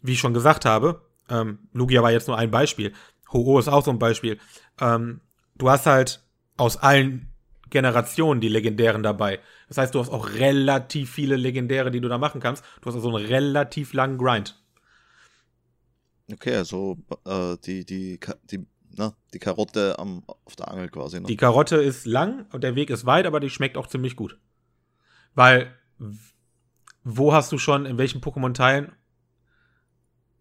wie 0.01 0.13
ich 0.13 0.20
schon 0.20 0.34
gesagt 0.34 0.63
habe, 0.63 1.01
ähm, 1.29 1.60
Lugia 1.74 2.01
war 2.01 2.12
jetzt 2.12 2.27
nur 2.27 2.38
ein 2.38 2.51
Beispiel. 2.51 2.94
Ho-Oh 3.34 3.60
ist 3.60 3.67
auch 3.67 3.84
so 3.84 3.91
ein 3.91 4.00
Beispiel. 4.00 4.39
Ähm, 4.79 5.20
du 5.56 5.70
hast 5.70 5.86
halt 5.86 6.24
aus 6.56 6.77
allen 6.77 7.26
Generationen 7.69 8.41
die 8.41 8.50
Legendären 8.50 9.03
dabei. 9.03 9.39
Das 9.67 9.77
heißt, 9.77 9.95
du 9.95 10.00
hast 10.00 10.09
auch 10.09 10.29
relativ 10.33 11.12
viele 11.12 11.36
Legendäre, 11.36 11.91
die 11.91 12.01
du 12.01 12.07
da 12.07 12.17
machen 12.17 12.41
kannst. 12.41 12.63
Du 12.81 12.88
hast 12.88 12.95
also 12.95 13.15
einen 13.15 13.25
relativ 13.25 13.93
langen 13.93 14.17
Grind. 14.17 14.62
Okay, 16.31 16.55
also 16.55 16.97
äh, 17.25 17.55
die, 17.65 17.86
die, 17.86 18.19
die, 18.51 18.65
na, 18.95 19.13
die 19.33 19.39
Karotte 19.39 19.97
am, 19.97 20.24
auf 20.45 20.55
der 20.55 20.69
Angel 20.69 20.89
quasi. 20.89 21.19
Ne? 21.19 21.27
Die 21.27 21.38
Karotte 21.38 21.77
ist 21.77 22.05
lang 22.05 22.45
und 22.51 22.63
der 22.63 22.75
Weg 22.75 22.89
ist 22.89 23.05
weit, 23.05 23.25
aber 23.25 23.39
die 23.39 23.50
schmeckt 23.50 23.77
auch 23.77 23.88
ziemlich 23.88 24.15
gut. 24.15 24.38
Weil 25.36 25.74
wo 27.09 27.33
hast 27.33 27.51
du 27.53 27.57
schon, 27.57 27.86
in 27.86 27.97
welchen 27.97 28.19
Pokémon-Teilen? 28.19 28.91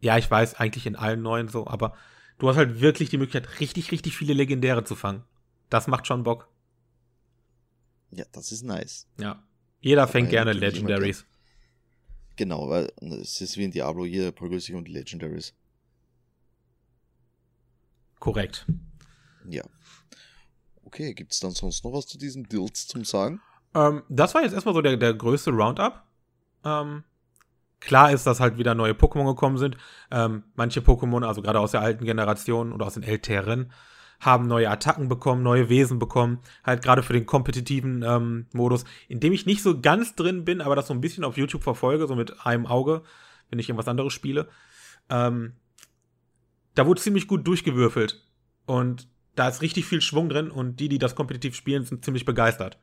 Ja, 0.00 0.18
ich 0.18 0.28
weiß, 0.28 0.54
eigentlich 0.54 0.86
in 0.86 0.96
allen 0.96 1.22
neuen 1.22 1.46
so, 1.46 1.66
aber 1.68 1.94
du 2.38 2.48
hast 2.48 2.56
halt 2.56 2.80
wirklich 2.80 3.08
die 3.08 3.18
Möglichkeit, 3.18 3.60
richtig, 3.60 3.92
richtig 3.92 4.16
viele 4.16 4.34
Legendäre 4.34 4.82
zu 4.82 4.96
fangen. 4.96 5.22
Das 5.70 5.86
macht 5.86 6.08
schon 6.08 6.24
Bock. 6.24 6.48
Ja, 8.10 8.24
das 8.32 8.52
ist 8.52 8.62
nice. 8.62 9.06
Ja. 9.18 9.42
Jeder 9.80 10.08
fängt 10.08 10.30
gerne 10.30 10.52
Legendaries. 10.52 11.24
Genau, 12.36 12.68
weil 12.68 12.92
es 13.22 13.40
ist 13.40 13.56
wie 13.56 13.64
in 13.64 13.70
Diablo, 13.70 14.04
jeder 14.04 14.32
prügelt 14.32 14.62
sich 14.62 14.74
um 14.74 14.84
die 14.84 14.92
Legendaries. 14.92 15.54
Korrekt. 18.18 18.66
Ja. 19.48 19.62
Okay, 20.84 21.14
gibt 21.14 21.32
es 21.32 21.40
dann 21.40 21.52
sonst 21.52 21.84
noch 21.84 21.92
was 21.92 22.06
zu 22.06 22.18
diesen 22.18 22.44
Builds 22.44 22.86
zum 22.86 23.04
Sagen? 23.04 23.40
Ähm, 23.74 24.02
das 24.08 24.34
war 24.34 24.42
jetzt 24.42 24.52
erstmal 24.52 24.74
so 24.74 24.82
der, 24.82 24.96
der 24.96 25.14
größte 25.14 25.50
Roundup. 25.50 26.02
Ähm, 26.64 27.04
Klar 27.80 28.10
ist, 28.10 28.26
dass 28.26 28.40
halt 28.40 28.58
wieder 28.58 28.74
neue 28.74 28.92
Pokémon 28.92 29.26
gekommen 29.26 29.58
sind. 29.58 29.76
Ähm, 30.10 30.44
manche 30.54 30.80
Pokémon, 30.80 31.24
also 31.26 31.42
gerade 31.42 31.60
aus 31.60 31.72
der 31.72 31.82
alten 31.82 32.04
Generation 32.04 32.72
oder 32.72 32.86
aus 32.86 32.94
den 32.94 33.02
älteren, 33.02 33.72
haben 34.20 34.46
neue 34.46 34.70
Attacken 34.70 35.08
bekommen, 35.08 35.42
neue 35.42 35.68
Wesen 35.68 35.98
bekommen. 35.98 36.40
Halt 36.64 36.82
gerade 36.82 37.02
für 37.02 37.12
den 37.12 37.26
kompetitiven 37.26 38.02
ähm, 38.02 38.46
Modus, 38.52 38.84
in 39.08 39.20
dem 39.20 39.32
ich 39.32 39.46
nicht 39.46 39.62
so 39.62 39.80
ganz 39.80 40.14
drin 40.14 40.44
bin, 40.44 40.60
aber 40.60 40.76
das 40.76 40.86
so 40.86 40.94
ein 40.94 41.00
bisschen 41.00 41.24
auf 41.24 41.36
YouTube 41.36 41.62
verfolge, 41.62 42.06
so 42.06 42.16
mit 42.16 42.46
einem 42.46 42.66
Auge, 42.66 43.02
wenn 43.50 43.58
ich 43.58 43.68
irgendwas 43.68 43.88
anderes 43.88 44.12
spiele. 44.12 44.48
Ähm, 45.10 45.52
da 46.74 46.86
wurde 46.86 47.00
ziemlich 47.00 47.26
gut 47.26 47.46
durchgewürfelt. 47.46 48.22
Und 48.66 49.08
da 49.34 49.48
ist 49.48 49.62
richtig 49.62 49.86
viel 49.86 50.00
Schwung 50.00 50.28
drin 50.28 50.50
und 50.50 50.80
die, 50.80 50.88
die 50.88 50.98
das 50.98 51.14
kompetitiv 51.14 51.54
spielen, 51.54 51.84
sind 51.84 52.04
ziemlich 52.04 52.24
begeistert. 52.24 52.78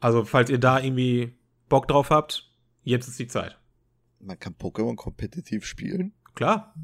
Also, 0.00 0.24
falls 0.24 0.50
ihr 0.50 0.58
da 0.58 0.80
irgendwie 0.80 1.36
Bock 1.68 1.88
drauf 1.88 2.10
habt, 2.10 2.50
jetzt 2.82 3.08
ist 3.08 3.18
die 3.18 3.26
Zeit. 3.26 3.58
Man 4.20 4.38
kann 4.38 4.54
Pokémon 4.54 4.96
kompetitiv 4.96 5.64
spielen? 5.64 6.12
Klar. 6.34 6.74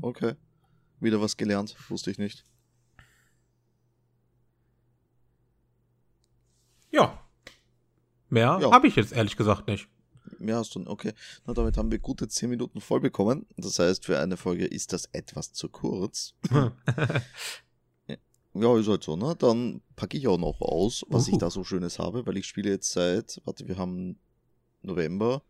Okay. 0.00 0.34
Wieder 1.00 1.20
was 1.20 1.36
gelernt, 1.36 1.76
wusste 1.88 2.10
ich 2.10 2.18
nicht. 2.18 2.44
Ja. 6.92 7.18
Mehr 8.28 8.58
ja. 8.60 8.70
habe 8.70 8.86
ich 8.86 8.96
jetzt 8.96 9.12
ehrlich 9.12 9.36
gesagt 9.36 9.66
nicht. 9.66 9.88
Mehr 10.38 10.56
hast 10.56 10.74
du, 10.74 10.84
okay. 10.86 11.12
Na, 11.46 11.52
damit 11.52 11.76
haben 11.76 11.90
wir 11.90 11.98
gute 11.98 12.28
10 12.28 12.50
Minuten 12.50 12.80
voll 12.80 13.00
bekommen. 13.00 13.46
Das 13.56 13.78
heißt, 13.78 14.06
für 14.06 14.18
eine 14.18 14.36
Folge 14.36 14.66
ist 14.66 14.92
das 14.92 15.06
etwas 15.12 15.52
zu 15.52 15.68
kurz. 15.68 16.34
ja, 18.54 18.78
ist 18.78 18.88
halt 18.88 19.02
so, 19.02 19.16
ne? 19.16 19.34
Dann 19.38 19.82
packe 19.96 20.16
ich 20.16 20.28
auch 20.28 20.38
noch 20.38 20.60
aus, 20.60 21.04
was 21.08 21.28
uh. 21.28 21.32
ich 21.32 21.38
da 21.38 21.50
so 21.50 21.64
Schönes 21.64 21.98
habe, 21.98 22.26
weil 22.26 22.36
ich 22.36 22.46
spiele 22.46 22.70
jetzt 22.70 22.92
seit, 22.92 23.40
warte, 23.44 23.66
wir 23.68 23.76
haben 23.76 24.18
November, 24.82 25.42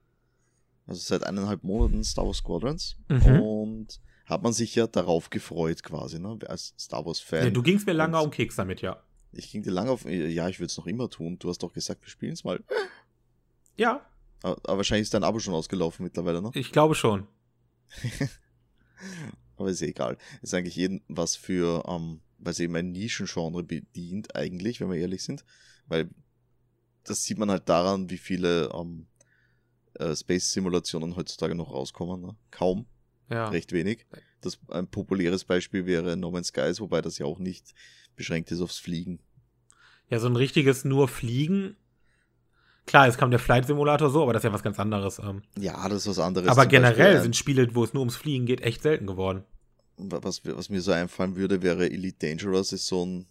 also 0.86 1.00
seit 1.00 1.24
eineinhalb 1.24 1.62
Monaten 1.62 2.02
Star 2.04 2.26
Wars 2.26 2.38
Squadrons 2.38 2.96
mhm. 3.08 3.40
und 3.40 4.00
hat 4.26 4.42
man 4.42 4.52
sich 4.52 4.74
ja 4.74 4.86
darauf 4.86 5.30
gefreut 5.30 5.82
quasi, 5.82 6.18
ne, 6.18 6.38
als 6.46 6.74
Star 6.78 7.04
Wars 7.04 7.20
Fan. 7.20 7.44
Ja, 7.44 7.50
du 7.50 7.62
gingst 7.62 7.86
mir 7.86 7.92
lange 7.92 8.20
um 8.20 8.30
Keks 8.30 8.56
damit, 8.56 8.82
ja. 8.82 9.02
Ich 9.32 9.50
ging 9.50 9.62
dir 9.62 9.70
lange 9.70 9.90
auf, 9.90 10.04
ja, 10.04 10.48
ich 10.48 10.58
würde 10.58 10.66
es 10.66 10.76
noch 10.76 10.86
immer 10.86 11.08
tun. 11.08 11.38
Du 11.38 11.48
hast 11.48 11.62
doch 11.62 11.72
gesagt, 11.72 12.02
wir 12.02 12.10
spielen 12.10 12.32
es 12.32 12.44
mal. 12.44 12.62
Ja. 13.76 14.06
Aber, 14.42 14.58
aber, 14.64 14.76
wahrscheinlich 14.78 15.04
ist 15.04 15.14
dein 15.14 15.24
Abo 15.24 15.38
schon 15.38 15.54
ausgelaufen 15.54 16.04
mittlerweile, 16.04 16.42
ne? 16.42 16.50
Ich 16.54 16.72
glaube 16.72 16.94
schon. 16.94 17.26
aber 19.56 19.70
ist 19.70 19.80
ja 19.80 19.86
egal. 19.86 20.18
Ist 20.42 20.54
eigentlich 20.54 20.76
jeden 20.76 21.02
was 21.08 21.36
für, 21.36 21.84
ähm, 21.86 22.20
weil 22.38 22.52
es 22.52 22.60
eben 22.60 22.76
ein 22.76 22.92
Nischengenre 22.92 23.62
bedient, 23.62 24.36
eigentlich, 24.36 24.80
wenn 24.80 24.90
wir 24.90 24.98
ehrlich 24.98 25.22
sind. 25.22 25.44
Weil 25.86 26.10
das 27.04 27.24
sieht 27.24 27.38
man 27.38 27.50
halt 27.50 27.68
daran, 27.68 28.10
wie 28.10 28.18
viele 28.18 28.70
ähm, 28.74 29.06
äh, 29.94 30.14
Space-Simulationen 30.14 31.16
heutzutage 31.16 31.54
noch 31.54 31.72
rauskommen. 31.72 32.20
Ne? 32.20 32.36
Kaum. 32.50 32.86
Ja. 33.30 33.48
Recht 33.48 33.72
wenig. 33.72 34.06
Das, 34.40 34.58
ein 34.68 34.88
populäres 34.88 35.44
Beispiel 35.44 35.86
wäre 35.86 36.16
No 36.16 36.30
Man's 36.30 36.48
Skies, 36.48 36.80
wobei 36.80 37.00
das 37.00 37.18
ja 37.18 37.26
auch 37.26 37.38
nicht 37.38 37.72
beschränkt 38.16 38.50
ist 38.50 38.60
aufs 38.60 38.78
Fliegen. 38.78 39.18
Ja, 40.08 40.18
so 40.18 40.28
ein 40.28 40.36
richtiges 40.36 40.84
nur 40.84 41.08
Fliegen. 41.08 41.76
Klar, 42.86 43.06
es 43.06 43.16
kam 43.16 43.30
der 43.30 43.38
Flight 43.38 43.66
Simulator 43.66 44.10
so, 44.10 44.22
aber 44.22 44.32
das 44.32 44.40
ist 44.40 44.48
ja 44.48 44.52
was 44.52 44.62
ganz 44.62 44.78
anderes. 44.78 45.18
Ähm. 45.20 45.42
Ja, 45.58 45.88
das 45.88 46.02
ist 46.02 46.08
was 46.08 46.18
anderes. 46.18 46.48
Aber 46.48 46.66
generell 46.66 47.20
sind 47.22 47.36
Spiele, 47.36 47.74
wo 47.74 47.84
es 47.84 47.94
nur 47.94 48.00
ums 48.00 48.16
Fliegen 48.16 48.44
geht, 48.44 48.60
echt 48.60 48.82
selten 48.82 49.06
geworden. 49.06 49.44
Was, 49.96 50.44
was 50.44 50.68
mir 50.68 50.80
so 50.80 50.90
einfallen 50.90 51.36
würde, 51.36 51.62
wäre 51.62 51.90
Elite 51.90 52.26
Dangerous, 52.26 52.72
ist 52.72 52.86
so 52.86 53.06
ein 53.06 53.26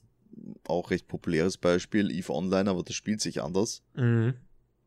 auch 0.66 0.90
recht 0.92 1.08
populäres 1.08 1.58
Beispiel. 1.58 2.10
EVE 2.10 2.34
Online, 2.34 2.70
aber 2.70 2.84
das 2.84 2.96
spielt 2.96 3.20
sich 3.20 3.42
anders. 3.42 3.84
Mhm. 3.96 4.36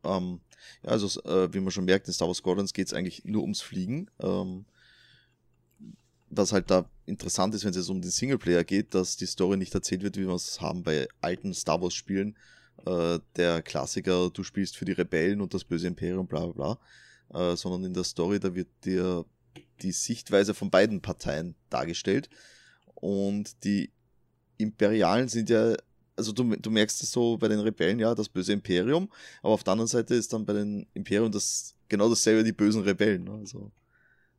Ähm, 0.03 0.39
ja, 0.83 0.89
also, 0.89 1.21
äh, 1.23 1.53
wie 1.53 1.59
man 1.59 1.71
schon 1.71 1.85
merkt, 1.85 2.07
in 2.07 2.13
Star 2.13 2.27
Wars 2.27 2.37
Squadrons 2.37 2.73
geht 2.73 2.87
es 2.87 2.93
eigentlich 2.93 3.23
nur 3.25 3.43
ums 3.43 3.61
Fliegen. 3.61 4.09
Ähm, 4.19 4.65
was 6.29 6.51
halt 6.51 6.71
da 6.71 6.89
interessant 7.05 7.53
ist, 7.55 7.63
wenn 7.63 7.71
es 7.71 7.77
jetzt 7.77 7.89
um 7.89 8.01
den 8.01 8.11
Singleplayer 8.11 8.63
geht, 8.63 8.93
dass 8.93 9.17
die 9.17 9.25
Story 9.25 9.57
nicht 9.57 9.73
erzählt 9.73 10.03
wird, 10.03 10.17
wie 10.17 10.27
wir 10.27 10.33
es 10.33 10.61
haben 10.61 10.83
bei 10.83 11.07
alten 11.21 11.53
Star 11.53 11.81
Wars 11.81 11.93
Spielen. 11.93 12.35
Äh, 12.85 13.19
der 13.35 13.61
Klassiker, 13.61 14.29
du 14.29 14.43
spielst 14.43 14.77
für 14.77 14.85
die 14.85 14.91
Rebellen 14.91 15.41
und 15.41 15.53
das 15.53 15.63
böse 15.63 15.87
Imperium, 15.87 16.27
bla 16.27 16.45
bla 16.47 16.77
bla. 17.31 17.51
Äh, 17.51 17.55
sondern 17.55 17.85
in 17.85 17.93
der 17.93 18.03
Story, 18.03 18.39
da 18.39 18.53
wird 18.53 18.67
dir 18.83 19.25
die 19.81 19.91
Sichtweise 19.91 20.53
von 20.53 20.69
beiden 20.69 21.01
Parteien 21.01 21.55
dargestellt. 21.69 22.29
Und 22.95 23.63
die 23.63 23.91
Imperialen 24.57 25.27
sind 25.27 25.49
ja, 25.49 25.75
also 26.15 26.31
du, 26.31 26.55
du 26.55 26.71
merkst 26.71 27.03
es 27.03 27.11
so 27.11 27.37
bei 27.37 27.47
den 27.47 27.59
Rebellen, 27.59 27.99
ja, 27.99 28.15
das 28.15 28.29
böse 28.29 28.53
Imperium, 28.53 29.09
aber 29.41 29.53
auf 29.53 29.63
der 29.63 29.73
anderen 29.73 29.87
Seite 29.87 30.15
ist 30.15 30.31
dann 30.33 30.45
bei 30.45 30.53
den 30.53 30.87
Imperium 30.93 31.31
das 31.31 31.75
genau 31.89 32.09
dasselbe 32.09 32.43
die 32.43 32.53
bösen 32.53 32.83
Rebellen. 32.83 33.25
Ne? 33.25 33.33
Also 33.33 33.71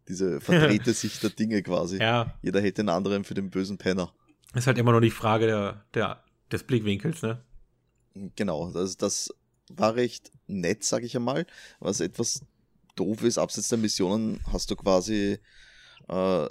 diese 0.08 0.40
verdrehte 0.42 0.92
Sicht 0.92 1.22
der 1.22 1.30
Dinge 1.30 1.62
quasi. 1.62 1.98
Ja. 1.98 2.34
Jeder 2.42 2.60
hält 2.60 2.78
den 2.78 2.88
anderen 2.88 3.25
für 3.25 3.34
den 3.34 3.50
bösen 3.50 3.78
Penner. 3.78 4.12
Ist 4.54 4.66
halt 4.66 4.78
immer 4.78 4.92
noch 4.92 5.00
die 5.00 5.10
Frage 5.10 5.46
der, 5.46 5.84
der, 5.94 6.22
des 6.50 6.62
Blickwinkels, 6.62 7.22
ne? 7.22 7.42
Genau, 8.36 8.70
das, 8.70 8.96
das 8.96 9.34
war 9.68 9.94
recht 9.94 10.30
nett, 10.46 10.84
sag 10.84 11.02
ich 11.02 11.16
einmal. 11.16 11.46
Was 11.80 12.00
etwas 12.00 12.40
doof 12.94 13.22
ist, 13.22 13.38
abseits 13.38 13.68
der 13.68 13.78
Missionen 13.78 14.40
hast 14.50 14.70
du 14.70 14.76
quasi, 14.76 15.38
äh, 16.08 16.46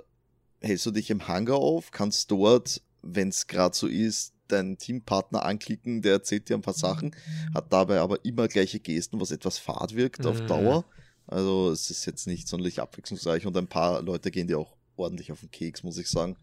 hältst 0.62 0.86
du 0.86 0.92
dich 0.92 1.10
im 1.10 1.28
Hangar 1.28 1.58
auf, 1.58 1.92
kannst 1.92 2.30
dort, 2.32 2.82
wenn 3.02 3.30
es 3.30 3.48
gerade 3.48 3.76
so 3.76 3.88
ist, 3.88 4.34
deinen 4.48 4.78
Teampartner 4.78 5.44
anklicken, 5.44 6.02
der 6.02 6.14
erzählt 6.14 6.50
dir 6.50 6.56
ein 6.56 6.62
paar 6.62 6.76
Sachen, 6.76 7.16
hat 7.54 7.74
dabei 7.74 8.00
aber 8.00 8.24
immer 8.26 8.48
gleiche 8.48 8.80
Gesten, 8.80 9.20
was 9.20 9.32
etwas 9.32 9.58
fad 9.58 9.96
wirkt 9.96 10.20
mhm. 10.20 10.28
auf 10.28 10.42
Dauer. 10.42 10.86
Also 11.28 11.72
es 11.72 11.90
ist 11.90 12.06
jetzt 12.06 12.28
nicht 12.28 12.48
sonderlich 12.48 12.80
abwechslungsreich 12.80 13.46
und 13.46 13.58
ein 13.58 13.68
paar 13.68 14.02
Leute 14.02 14.32
gehen 14.32 14.48
dir 14.48 14.60
auch 14.60 14.76
ordentlich 14.96 15.32
auf 15.32 15.40
den 15.40 15.52
Keks, 15.52 15.84
muss 15.84 15.98
ich 15.98 16.10
sagen. 16.10 16.36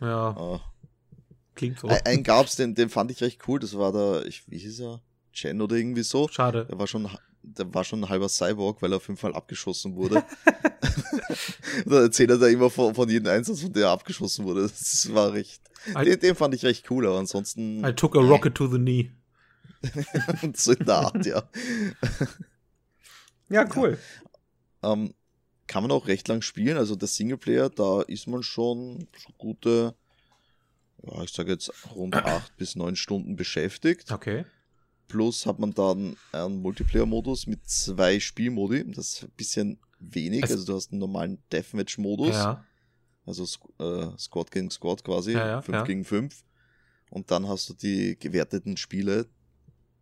Ja. 0.00 0.54
Äh, 0.54 0.58
Klingt 1.54 1.80
so. 1.80 1.88
Einen 1.88 2.22
gab's, 2.22 2.56
den, 2.56 2.74
den 2.74 2.88
fand 2.88 3.10
ich 3.10 3.20
recht 3.20 3.46
cool. 3.48 3.58
Das 3.58 3.76
war 3.76 3.92
der, 3.92 4.26
ich, 4.26 4.48
wie 4.48 4.58
hieß 4.58 4.80
er? 4.80 5.00
Chen 5.32 5.60
oder 5.60 5.76
irgendwie 5.76 6.02
so. 6.02 6.28
Schade. 6.28 6.66
Der 6.66 6.78
war 6.78 6.86
schon, 6.86 7.08
der 7.42 7.74
war 7.74 7.84
schon 7.84 8.04
ein 8.04 8.08
halber 8.08 8.28
Cyborg, 8.28 8.80
weil 8.82 8.92
er 8.92 8.96
auf 8.96 9.08
jeden 9.08 9.18
Fall 9.18 9.34
abgeschossen 9.34 9.96
wurde. 9.96 10.24
da 11.86 12.02
erzählt 12.02 12.30
er 12.30 12.38
da 12.38 12.46
immer 12.46 12.70
von, 12.70 12.94
von 12.94 13.08
jedem 13.08 13.28
Einsatz, 13.28 13.60
von 13.62 13.72
der 13.72 13.86
er 13.86 13.90
abgeschossen 13.90 14.44
wurde. 14.44 14.62
Das 14.62 15.08
war 15.12 15.32
recht. 15.32 15.60
I, 15.88 16.04
den, 16.04 16.20
den, 16.20 16.34
fand 16.34 16.54
ich 16.54 16.64
recht 16.64 16.90
cool, 16.90 17.06
aber 17.06 17.18
ansonsten. 17.18 17.84
I 17.84 17.92
took 17.92 18.16
a 18.16 18.20
rocket 18.20 18.54
to 18.54 18.66
the 18.66 18.78
knee. 18.78 19.10
so 20.54 20.72
in 20.72 20.84
der 20.84 20.94
Art, 20.94 21.24
ja. 21.24 21.42
Ja, 23.50 23.68
cool. 23.76 23.98
Ja. 24.82 24.92
Ähm, 24.92 25.14
kann 25.66 25.82
man 25.82 25.92
auch 25.92 26.06
recht 26.06 26.26
lang 26.28 26.42
spielen. 26.42 26.76
Also 26.76 26.96
der 26.96 27.08
Singleplayer, 27.08 27.70
da 27.70 28.02
ist 28.02 28.26
man 28.26 28.42
schon 28.42 29.06
so 29.16 29.32
gute, 29.38 29.94
ja, 31.02 31.22
ich 31.22 31.30
sage 31.30 31.52
jetzt 31.52 31.72
rund 31.94 32.14
acht 32.16 32.56
bis 32.56 32.74
neun 32.76 32.96
Stunden 32.96 33.36
beschäftigt. 33.36 34.10
Okay. 34.10 34.44
Plus 35.06 35.46
hat 35.46 35.58
man 35.58 35.72
dann 35.72 36.16
einen 36.32 36.62
Multiplayer-Modus 36.62 37.46
mit 37.46 37.68
zwei 37.68 38.20
Spielmodi. 38.20 38.90
Das 38.92 39.14
ist 39.14 39.24
ein 39.24 39.32
bisschen 39.36 39.80
wenig. 39.98 40.42
Also, 40.42 40.54
also 40.54 40.66
du 40.66 40.74
hast 40.74 40.92
einen 40.92 41.00
normalen 41.00 41.42
Deathmatch-Modus. 41.52 42.34
Ja. 42.34 42.64
Also 43.26 43.44
äh, 43.78 44.18
Squad 44.18 44.50
gegen 44.50 44.70
Squad 44.70 45.04
quasi. 45.04 45.32
Ja, 45.32 45.46
ja, 45.46 45.62
5 45.62 45.76
ja. 45.76 45.84
gegen 45.84 46.04
5. 46.04 46.42
Und 47.10 47.30
dann 47.30 47.48
hast 47.48 47.68
du 47.68 47.74
die 47.74 48.18
gewerteten 48.18 48.76
Spiele, 48.76 49.26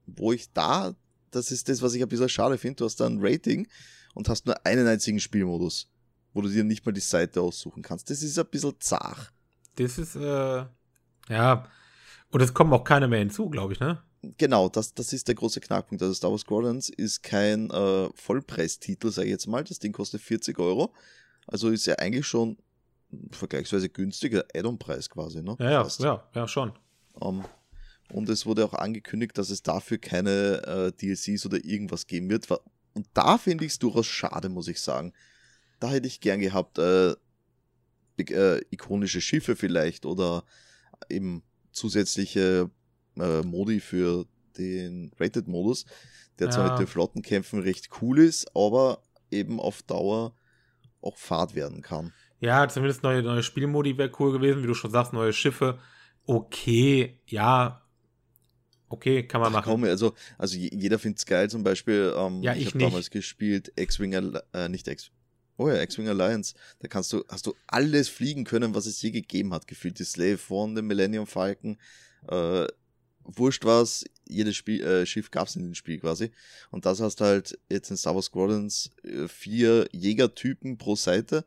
wo 0.07 0.33
ich 0.33 0.53
da 0.53 0.95
das 1.31 1.51
ist 1.51 1.69
das, 1.69 1.83
was 1.83 1.95
ich 1.95 2.03
ein 2.03 2.09
bisschen 2.09 2.29
schade 2.29 2.59
finde. 2.59 2.77
Du 2.77 2.85
hast 2.85 2.97
da 3.01 3.07
ein 3.07 3.19
Rating 3.21 3.67
und 4.15 4.29
hast 4.29 4.47
nur 4.47 4.55
einen 4.67 4.87
einzigen 4.87 5.21
Spielmodus, 5.21 5.89
wo 6.33 6.43
du 6.43 6.49
dir 6.49 6.65
nicht 6.65 6.85
mal 6.85 6.93
die 6.93 7.01
Seite 7.01 7.41
aussuchen 7.41 7.83
kannst. 7.83 8.11
Das 8.11 8.23
ist 8.23 8.39
ein 8.39 8.47
bisschen 8.47 8.75
zart. 8.81 9.33
Das 9.77 9.99
ist, 9.99 10.17
äh, 10.17 10.65
ja. 11.29 11.69
Und 12.31 12.41
es 12.41 12.53
kommen 12.53 12.73
auch 12.73 12.85
keine 12.85 13.09
mehr 13.09 13.21
hinzu, 13.21 13.49
glaube 13.49 13.73
ich, 13.73 13.81
ne? 13.81 14.03
Genau, 14.37 14.69
das, 14.69 14.95
das 14.95 15.13
ist 15.13 15.29
der 15.29 15.37
große 15.37 15.61
Knackpunkt. 15.61 16.03
Also 16.03 16.15
Star 16.15 16.31
Wars 16.31 16.41
Squadrons 16.41 16.89
ist 16.89 17.23
kein 17.23 17.71
äh, 17.71 18.09
Vollpreistitel, 18.15 19.11
sage 19.11 19.29
ich 19.29 19.33
jetzt 19.33 19.47
mal. 19.47 19.63
Das 19.63 19.79
Ding 19.79 19.93
kostet 19.93 20.21
40 20.21 20.59
Euro. 20.59 20.93
Also 21.47 21.71
ist 21.71 21.87
ja 21.87 21.95
eigentlich 21.95 22.27
schon 22.27 22.59
vergleichsweise 23.31 23.89
günstiger 23.89 24.45
Add-on-Preis 24.55 25.09
quasi, 25.09 25.43
ne? 25.43 25.57
Ja, 25.61 25.71
ja, 25.71 25.89
ja, 25.99 26.29
ja, 26.35 26.49
schon. 26.49 26.73
Um, 27.15 27.41
ähm, 27.41 27.45
und 28.13 28.29
es 28.29 28.47
wurde 28.47 28.65
auch 28.65 28.75
angekündigt, 28.75 29.37
dass 29.37 29.51
es 29.51 29.63
dafür 29.63 29.99
keine 29.99 30.63
äh, 30.67 30.93
DLCs 30.93 31.45
oder 31.47 31.65
irgendwas 31.65 32.07
geben 32.07 32.31
wird. 32.31 32.49
Und 32.95 33.07
da 33.15 33.39
finde 33.39 33.65
ich 33.65 33.73
es 33.73 33.79
durchaus 33.79 34.07
schade, 34.07 34.49
muss 34.49 34.69
ich 34.69 34.81
sagen. 34.81 35.13
Da 35.81 35.91
hätte 35.91 36.07
ich 36.07 36.21
gern 36.21 36.41
gehabt, 36.41 36.79
äh, 36.79 37.15
äh, 38.17 38.61
ikonische 38.71 39.21
Schiffe 39.21 39.57
vielleicht 39.57 40.07
oder 40.07 40.45
eben 41.09 41.43
zusätzliche 41.71 42.71
äh, 43.17 43.43
Modi 43.43 43.81
für 43.81 44.27
den 44.57 45.13
Rated-Modus, 45.19 45.87
der 46.39 46.49
ja. 46.49 46.53
zwar 46.53 46.71
mit 46.71 46.81
den 46.81 46.87
Flottenkämpfen 46.87 47.61
recht 47.61 47.91
cool 48.01 48.19
ist, 48.19 48.55
aber 48.57 49.03
eben 49.31 49.61
auf 49.61 49.83
Dauer 49.83 50.35
auch 51.01 51.17
Fahrt 51.17 51.55
werden 51.55 51.83
kann. 51.83 52.13
Ja, 52.41 52.69
zumindest 52.69 53.03
neue, 53.03 53.23
neue 53.23 53.43
Spielmodi 53.43 53.99
wäre 53.99 54.11
cool 54.19 54.33
gewesen, 54.33 54.63
wie 54.63 54.67
du 54.67 54.75
schon 54.75 54.91
sagst, 54.91 55.13
neue 55.13 55.33
Schiffe. 55.33 55.79
Okay, 56.27 57.21
ja, 57.27 57.88
okay, 58.89 59.27
kann 59.27 59.41
man 59.41 59.49
Ach, 59.51 59.59
machen. 59.59 59.71
Komm, 59.71 59.85
also, 59.85 60.15
also 60.37 60.57
jeder 60.57 60.99
findet 60.99 61.19
es 61.19 61.27
geil, 61.27 61.51
zum 61.51 61.63
Beispiel. 61.63 62.15
Ähm, 62.17 62.43
ja, 62.43 62.55
ich, 62.55 62.61
ich 62.61 62.67
habe 62.69 62.79
damals 62.79 63.11
gespielt 63.11 63.73
X-Wing, 63.77 64.13
äh, 64.53 64.69
nicht 64.69 64.89
X. 64.89 65.11
Oh 65.57 65.69
ja, 65.69 65.83
X-Wing 65.83 66.09
Alliance. 66.09 66.55
Da 66.79 66.89
kannst 66.89 67.13
du, 67.13 67.25
hast 67.29 67.47
du 67.47 67.55
alles 67.67 68.09
fliegen 68.09 68.45
können, 68.45 68.75
was 68.75 68.87
es 68.87 69.03
je 69.03 69.11
gegeben 69.11 69.53
hat. 69.53 69.67
Gefühlt 69.67 69.99
die 69.99 70.05
Slave 70.05 70.39
von 70.39 70.75
dem 70.75 70.87
Millennium 70.87 71.27
Falcon. 71.27 71.79
Äh, 72.29 72.67
wurscht 73.25 73.65
was, 73.65 74.05
jedes 74.27 74.57
Spiel, 74.57 74.83
äh, 74.83 75.05
Schiff 75.05 75.31
gab 75.31 75.49
es 75.49 75.57
in 75.57 75.65
dem 75.65 75.75
Spiel 75.75 75.99
quasi. 75.99 76.31
Und 76.71 76.87
das 76.87 77.01
hast 77.01 77.21
halt 77.21 77.59
jetzt 77.69 77.91
in 77.91 77.97
Star 77.97 78.15
Wars 78.15 78.27
Squadrons 78.27 78.91
äh, 79.03 79.29
vier 79.29 79.89
Jägertypen 79.93 80.79
pro 80.79 80.97
Seite. 80.97 81.45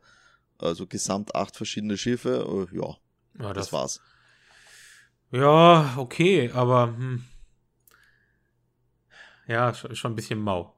Also 0.58 0.86
gesamt 0.86 1.34
acht 1.34 1.56
verschiedene 1.56 1.96
Schiffe. 1.96 2.68
Äh, 2.70 2.76
ja, 2.76 2.96
ja 3.38 3.52
das, 3.52 3.66
das, 3.66 3.72
war's. 3.72 4.00
Ja, 5.32 5.94
okay, 5.96 6.50
aber 6.52 6.88
hm. 6.88 7.24
Ja, 9.46 9.74
schon 9.74 10.12
ein 10.12 10.16
bisschen 10.16 10.38
mau. 10.38 10.76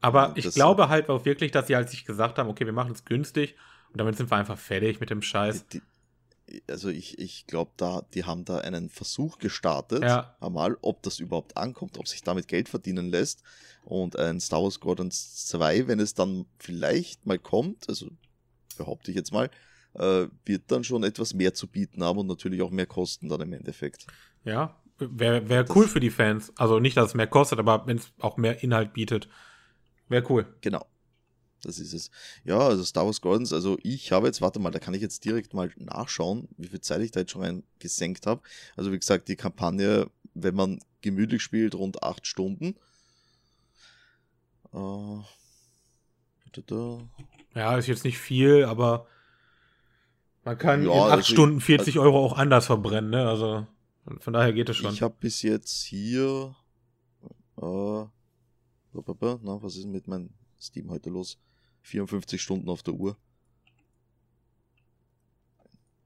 Aber 0.00 0.32
ich 0.36 0.44
das 0.44 0.54
glaube 0.54 0.88
halt 0.88 1.08
auch 1.08 1.24
wirklich, 1.24 1.50
dass 1.50 1.66
sie 1.66 1.76
halt 1.76 1.88
sich 1.88 2.04
gesagt 2.04 2.38
haben, 2.38 2.48
okay, 2.48 2.66
wir 2.66 2.72
machen 2.72 2.92
es 2.92 3.04
günstig 3.04 3.56
und 3.90 3.98
damit 3.98 4.16
sind 4.16 4.30
wir 4.30 4.36
einfach 4.36 4.58
fertig 4.58 5.00
mit 5.00 5.08
dem 5.08 5.22
Scheiß. 5.22 5.66
Die, 5.68 5.80
also 6.68 6.90
ich, 6.90 7.18
ich 7.18 7.46
glaube, 7.46 7.70
da, 7.76 8.02
die 8.12 8.24
haben 8.24 8.44
da 8.44 8.58
einen 8.58 8.90
Versuch 8.90 9.38
gestartet, 9.38 10.02
ja. 10.02 10.36
einmal, 10.40 10.76
ob 10.82 11.02
das 11.02 11.20
überhaupt 11.20 11.56
ankommt, 11.56 11.98
ob 11.98 12.06
sich 12.06 12.22
damit 12.22 12.48
Geld 12.48 12.68
verdienen 12.68 13.08
lässt. 13.08 13.42
Und 13.84 14.18
ein 14.18 14.40
Star 14.40 14.62
Wars 14.62 14.74
Squadrons 14.74 15.46
2, 15.46 15.88
wenn 15.88 16.00
es 16.00 16.14
dann 16.14 16.46
vielleicht 16.58 17.26
mal 17.26 17.38
kommt, 17.38 17.88
also 17.88 18.08
behaupte 18.76 19.10
ich 19.10 19.16
jetzt 19.16 19.32
mal, 19.32 19.50
äh, 19.94 20.26
wird 20.44 20.62
dann 20.68 20.84
schon 20.84 21.04
etwas 21.04 21.34
mehr 21.34 21.54
zu 21.54 21.66
bieten 21.66 22.02
haben 22.02 22.18
und 22.18 22.26
natürlich 22.26 22.62
auch 22.62 22.70
mehr 22.70 22.86
kosten 22.86 23.28
dann 23.28 23.40
im 23.40 23.52
Endeffekt. 23.52 24.06
Ja, 24.44 24.76
wäre 24.98 25.48
wär 25.48 25.64
cool 25.74 25.88
für 25.88 26.00
die 26.00 26.10
Fans. 26.10 26.52
Also 26.56 26.80
nicht, 26.80 26.96
dass 26.96 27.08
es 27.08 27.14
mehr 27.14 27.26
kostet, 27.26 27.58
aber 27.58 27.86
wenn 27.86 27.98
es 27.98 28.12
auch 28.20 28.36
mehr 28.36 28.62
Inhalt 28.62 28.92
bietet, 28.92 29.28
wäre 30.08 30.24
cool. 30.30 30.46
Genau. 30.60 30.86
Das 31.62 31.78
ist 31.78 31.94
es. 31.94 32.10
Ja, 32.44 32.58
also 32.58 32.84
Star 32.84 33.06
Wars 33.06 33.20
Gordons, 33.20 33.52
also 33.52 33.78
ich 33.82 34.12
habe 34.12 34.26
jetzt, 34.26 34.42
warte 34.42 34.60
mal, 34.60 34.70
da 34.70 34.78
kann 34.78 34.94
ich 34.94 35.00
jetzt 35.00 35.24
direkt 35.24 35.54
mal 35.54 35.70
nachschauen, 35.76 36.48
wie 36.58 36.68
viel 36.68 36.80
Zeit 36.80 37.00
ich 37.00 37.10
da 37.10 37.20
jetzt 37.20 37.32
schon 37.32 37.42
rein 37.42 37.62
gesenkt 37.78 38.26
habe. 38.26 38.42
Also 38.76 38.92
wie 38.92 38.98
gesagt, 38.98 39.28
die 39.28 39.36
Kampagne, 39.36 40.10
wenn 40.34 40.54
man 40.54 40.80
gemütlich 41.00 41.42
spielt, 41.42 41.74
rund 41.74 42.02
acht 42.02 42.26
Stunden. 42.26 42.76
Äh, 44.74 45.20
ja, 47.54 47.78
ist 47.78 47.86
jetzt 47.86 48.04
nicht 48.04 48.18
viel, 48.18 48.64
aber 48.64 49.06
man 50.44 50.58
kann 50.58 50.84
ja, 50.84 50.92
in 50.92 50.98
acht 50.98 51.12
also 51.12 51.32
Stunden 51.32 51.60
40 51.60 51.96
also, 51.96 52.02
Euro 52.02 52.24
auch 52.24 52.36
anders 52.36 52.66
verbrennen, 52.66 53.10
ne? 53.10 53.26
Also 53.26 53.66
von 54.18 54.32
daher 54.32 54.52
geht 54.52 54.68
es 54.68 54.76
schon. 54.76 54.92
Ich 54.92 55.02
habe 55.02 55.16
bis 55.18 55.42
jetzt 55.42 55.82
hier. 55.82 56.54
Äh, 57.56 58.04
na, 58.92 59.62
was 59.62 59.76
ist 59.76 59.86
mit 59.86 60.06
meinem 60.06 60.30
Steam 60.60 60.90
heute 60.90 61.10
los? 61.10 61.38
54 61.82 62.40
Stunden 62.40 62.68
auf 62.68 62.82
der 62.82 62.94
Uhr. 62.94 63.16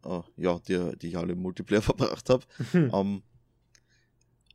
Uh, 0.04 0.22
ja, 0.36 0.58
die, 0.60 0.96
die 0.98 1.08
ich 1.08 1.18
alle 1.18 1.32
im 1.32 1.42
Multiplayer 1.42 1.82
verbracht 1.82 2.30
habe. 2.30 2.44
ähm, 2.72 3.22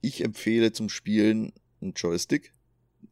ich 0.02 0.24
empfehle 0.24 0.72
zum 0.72 0.90
Spielen 0.90 1.54
einen 1.82 1.94
Joystick. 1.94 2.53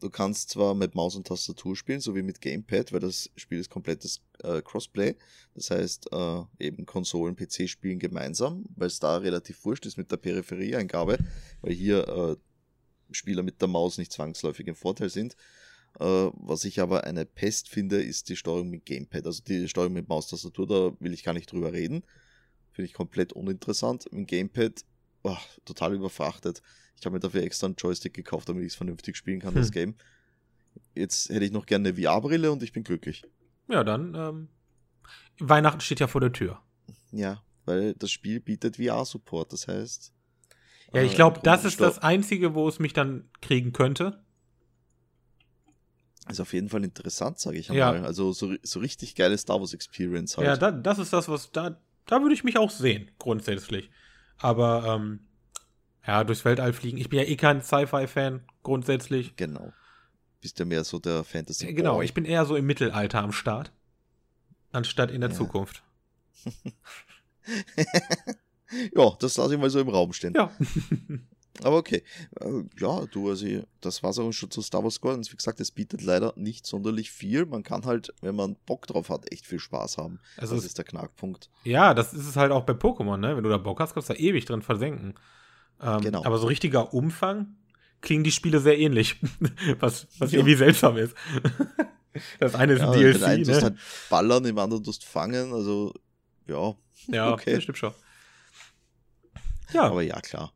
Du 0.01 0.10
kannst 0.10 0.50
zwar 0.50 0.74
mit 0.74 0.96
Maus 0.96 1.15
und 1.15 1.27
Tastatur 1.27 1.75
spielen, 1.75 2.01
sowie 2.01 2.24
mit 2.24 2.41
Gamepad, 2.41 2.91
weil 2.91 3.01
das 3.01 3.29
Spiel 3.36 3.60
ist 3.60 3.70
komplettes 3.70 4.22
äh, 4.43 4.62
Crossplay. 4.63 5.15
Das 5.53 5.70
heißt, 5.70 6.12
äh, 6.12 6.41
eben 6.60 6.88
Konsolen, 6.88 7.36
PC 7.36 7.70
spielen 7.70 8.00
gemeinsam, 8.00 8.65
weil 8.75 8.88
es 8.88 9.00
da 9.00 9.17
relativ 9.17 9.63
wurscht 9.63 9.86
ist 9.86 9.98
mit 9.98 10.12
der 10.12 10.17
Peripherieeingabe, 10.17 11.20
weil 11.62 11.74
hier 11.74 12.08
äh, 12.08 12.36
Spieler 13.12 13.43
mit 13.43 13.62
der 13.62 13.67
Maus 13.67 14.00
nicht 14.00 14.12
zwangsläufig 14.12 14.65
im 14.65 14.75
Vorteil 14.75 15.10
sind. 15.10 15.36
Äh, 16.00 16.05
was 16.34 16.65
ich 16.65 16.79
aber 16.79 17.03
eine 17.03 17.25
Pest 17.25 17.70
finde, 17.70 18.01
ist 18.01 18.29
die 18.29 18.36
Steuerung 18.36 18.72
mit 18.72 18.86
Gamepad. 18.86 19.27
Also 19.27 19.43
die 19.43 19.67
Steuerung 19.67 19.93
mit 19.93 20.10
Maustastatur, 20.10 20.65
da 20.65 20.93
will 21.00 21.13
ich 21.13 21.24
gar 21.24 21.34
nicht 21.34 21.51
drüber 21.51 21.74
reden. 21.74 22.03
Finde 22.72 22.88
ich 22.88 22.93
komplett 22.93 23.34
uninteressant. 23.34 24.12
Mit 24.12 24.29
Gamepad, 24.29 24.84
oh, 25.23 25.38
total 25.65 25.93
überfrachtet. 25.93 26.62
Ich 26.99 27.05
habe 27.05 27.15
mir 27.15 27.19
dafür 27.19 27.43
extra 27.43 27.67
einen 27.67 27.75
Joystick 27.75 28.13
gekauft, 28.13 28.49
damit 28.49 28.63
ich 28.63 28.73
es 28.73 28.75
vernünftig 28.75 29.17
spielen 29.17 29.39
kann, 29.39 29.55
hm. 29.55 29.62
das 29.62 29.71
Game. 29.71 29.95
Jetzt 30.95 31.29
hätte 31.29 31.45
ich 31.45 31.51
noch 31.51 31.65
gerne 31.65 31.89
eine 31.89 32.01
VR-Brille 32.01 32.51
und 32.51 32.63
ich 32.63 32.71
bin 32.73 32.84
glücklich. 32.84 33.23
Ja, 33.67 33.84
dann, 33.84 34.15
ähm, 34.15 34.47
Weihnachten 35.39 35.81
steht 35.81 35.99
ja 35.99 36.07
vor 36.07 36.21
der 36.21 36.31
Tür. 36.31 36.62
Ja, 37.12 37.41
weil 37.65 37.93
das 37.95 38.12
Spiel 38.12 38.39
bietet 38.39 38.77
VR-Support, 38.77 39.53
das 39.53 39.67
heißt. 39.67 40.13
Ja, 40.93 41.01
ich 41.01 41.15
glaube, 41.15 41.39
äh, 41.39 41.43
das 41.43 41.65
ist 41.65 41.79
das 41.79 41.99
Einzige, 41.99 42.53
wo 42.53 42.67
es 42.67 42.79
mich 42.79 42.93
dann 42.93 43.29
kriegen 43.41 43.71
könnte. 43.71 44.23
Ist 46.29 46.39
auf 46.39 46.53
jeden 46.53 46.69
Fall 46.69 46.84
interessant, 46.84 47.39
sage 47.39 47.57
ich 47.57 47.71
einmal. 47.71 47.97
Ja. 47.97 48.03
Also 48.03 48.31
so, 48.31 48.53
so 48.62 48.79
richtig 48.79 49.15
geile 49.15 49.38
Star 49.38 49.60
Wars 49.60 49.73
Experience 49.73 50.38
halt. 50.38 50.47
Ja, 50.47 50.57
da, 50.57 50.71
das 50.71 50.99
ist 50.99 51.12
das, 51.12 51.27
was 51.27 51.51
da, 51.51 51.81
da 52.05 52.21
würde 52.21 52.34
ich 52.34 52.43
mich 52.43 52.57
auch 52.57 52.69
sehen, 52.69 53.10
grundsätzlich. 53.17 53.89
Aber 54.41 54.86
ähm, 54.86 55.19
ja, 56.06 56.23
durchs 56.23 56.45
Weltall 56.45 56.73
fliegen. 56.73 56.97
Ich 56.97 57.10
bin 57.10 57.19
ja 57.19 57.25
eh 57.25 57.36
kein 57.36 57.62
Sci-Fi-Fan, 57.62 58.41
grundsätzlich. 58.63 59.36
Genau. 59.36 59.71
Bist 60.41 60.58
ja 60.60 60.65
mehr 60.65 60.84
so 60.84 60.99
der 60.99 61.23
Fantasy. 61.23 61.67
-Boy. 61.67 61.73
Genau, 61.73 62.01
ich 62.01 62.13
bin 62.13 62.25
eher 62.25 62.45
so 62.45 62.56
im 62.56 62.65
Mittelalter 62.65 63.21
am 63.21 63.32
Start. 63.32 63.71
Anstatt 64.71 65.12
in 65.12 65.21
der 65.21 65.30
ja. 65.30 65.36
Zukunft. 65.36 65.84
ja, 68.95 69.12
das 69.19 69.38
lasse 69.38 69.54
ich 69.54 69.60
mal 69.60 69.69
so 69.69 69.80
im 69.80 69.89
Raum 69.89 70.13
stehen. 70.13 70.34
Ja. 70.36 70.51
Aber 71.64 71.78
okay. 71.78 72.04
Äh, 72.40 72.64
ja, 72.80 73.06
du, 73.12 73.30
also 73.30 73.46
das 73.82 74.04
war 74.04 74.12
es 74.12 74.20
auch 74.20 74.32
schon 74.32 74.52
zu 74.52 74.62
Star 74.62 74.84
Wars 74.84 74.96
Squadrons. 74.96 75.32
Wie 75.32 75.36
gesagt, 75.36 75.60
es 75.60 75.72
bietet 75.72 76.02
leider 76.02 76.34
nicht 76.36 76.66
sonderlich 76.66 77.12
viel. 77.12 77.46
Man 77.46 77.64
kann 77.64 77.86
halt, 77.86 78.14
wenn 78.22 78.36
man 78.36 78.56
Bock 78.66 78.88
drauf 78.88 79.10
hat, 79.10 79.32
echt 79.32 79.46
viel 79.46 79.60
Spaß 79.60 79.98
haben. 79.98 80.20
Also 80.38 80.56
das 80.56 80.66
ist 80.66 80.78
der 80.78 80.86
Knackpunkt. 80.86 81.50
Ja, 81.64 81.94
das 81.94 82.14
ist 82.14 82.28
es 82.28 82.36
halt 82.36 82.52
auch 82.52 82.64
bei 82.64 82.74
Pokémon, 82.74 83.18
ne? 83.18 83.36
Wenn 83.36 83.44
du 83.44 83.50
da 83.50 83.58
Bock 83.58 83.80
hast, 83.80 83.94
kannst 83.94 84.10
du 84.10 84.14
da 84.14 84.20
ewig 84.20 84.46
drin 84.46 84.62
versenken. 84.62 85.16
Ähm, 85.82 86.02
genau. 86.02 86.24
Aber 86.24 86.38
so 86.38 86.48
richtiger 86.48 86.94
Umfang 86.94 87.56
klingen 88.02 88.24
die 88.24 88.32
Spiele 88.32 88.60
sehr 88.60 88.80
ähnlich. 88.80 89.18
was 89.80 90.08
was 90.20 90.32
ja. 90.32 90.40
irgendwie 90.40 90.56
seltsam 90.56 90.98
ist. 90.98 91.16
das 92.40 92.56
eine 92.56 92.74
ist 92.74 92.80
ja, 92.80 92.92
ein 92.92 92.98
DLC. 92.98 93.14
Den 93.16 93.24
einen 93.24 93.44
ne? 93.44 93.62
halt 93.62 93.78
ballern, 94.10 94.46
im 94.46 94.58
anderen 94.58 94.84
tust 94.84 95.04
fangen. 95.04 95.54
Also, 95.54 95.94
ja. 96.48 96.76
Ja, 97.08 97.34
okay. 97.34 97.56
das 97.56 97.64
stimmt 97.64 97.78
schon. 97.78 97.94
Ja. 99.74 99.84
Aber 99.84 100.02
ja, 100.02 100.20
klar. 100.22 100.54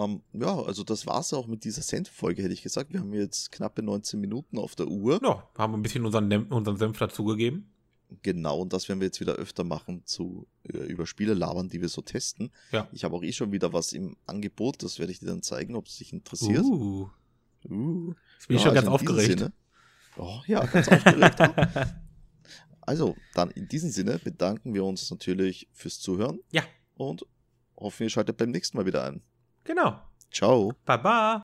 Ähm, 0.00 0.22
ja, 0.32 0.62
also 0.62 0.82
das 0.84 1.06
war's 1.06 1.32
auch 1.32 1.46
mit 1.46 1.64
dieser 1.64 1.82
Senf-Folge, 1.82 2.42
hätte 2.42 2.54
ich 2.54 2.62
gesagt. 2.62 2.92
Wir 2.92 3.00
haben 3.00 3.12
jetzt 3.12 3.52
knappe 3.52 3.82
19 3.82 4.20
Minuten 4.20 4.58
auf 4.58 4.74
der 4.74 4.88
Uhr. 4.88 5.20
Ja, 5.22 5.48
haben 5.56 5.74
ein 5.74 5.82
bisschen 5.82 6.06
unseren, 6.06 6.32
unseren 6.46 6.76
Senf 6.76 6.98
dazugegeben. 6.98 7.70
Genau, 8.22 8.60
und 8.60 8.72
das 8.72 8.88
werden 8.88 9.00
wir 9.00 9.06
jetzt 9.06 9.20
wieder 9.20 9.34
öfter 9.34 9.62
machen, 9.62 10.02
zu 10.04 10.48
äh, 10.64 10.78
über 10.78 11.06
Spiele 11.06 11.34
labern, 11.34 11.68
die 11.68 11.80
wir 11.80 11.88
so 11.88 12.02
testen. 12.02 12.50
Ja. 12.72 12.88
Ich 12.92 13.04
habe 13.04 13.14
auch 13.14 13.22
eh 13.22 13.32
schon 13.32 13.52
wieder 13.52 13.72
was 13.72 13.92
im 13.92 14.16
Angebot, 14.26 14.82
das 14.82 14.98
werde 14.98 15.12
ich 15.12 15.20
dir 15.20 15.26
dann 15.26 15.42
zeigen, 15.42 15.76
ob 15.76 15.86
es 15.86 15.98
dich 15.98 16.12
interessiert. 16.12 16.64
Uh. 16.64 17.08
uh. 17.68 18.14
Jetzt 18.34 18.48
bin 18.48 18.56
ich 18.56 18.62
schon 18.62 18.76
also 18.76 18.82
ganz 18.82 18.88
aufgeregt. 18.88 19.52
Oh, 20.16 20.40
ja, 20.46 20.64
ganz 20.66 20.88
aufgeregt. 20.88 21.36
also, 22.80 23.16
dann 23.34 23.50
in 23.52 23.68
diesem 23.68 23.90
Sinne 23.90 24.18
bedanken 24.18 24.74
wir 24.74 24.84
uns 24.84 25.08
natürlich 25.10 25.68
fürs 25.72 26.00
Zuhören. 26.00 26.40
Ja. 26.50 26.64
Und 26.96 27.24
hoffen, 27.76 28.02
ihr 28.02 28.10
schaltet 28.10 28.36
beim 28.38 28.50
nächsten 28.50 28.76
Mal 28.76 28.86
wieder 28.86 29.04
ein. 29.04 29.22
Genau. 29.64 30.00
Ciao. 30.30 30.72
Baba. 30.86 31.38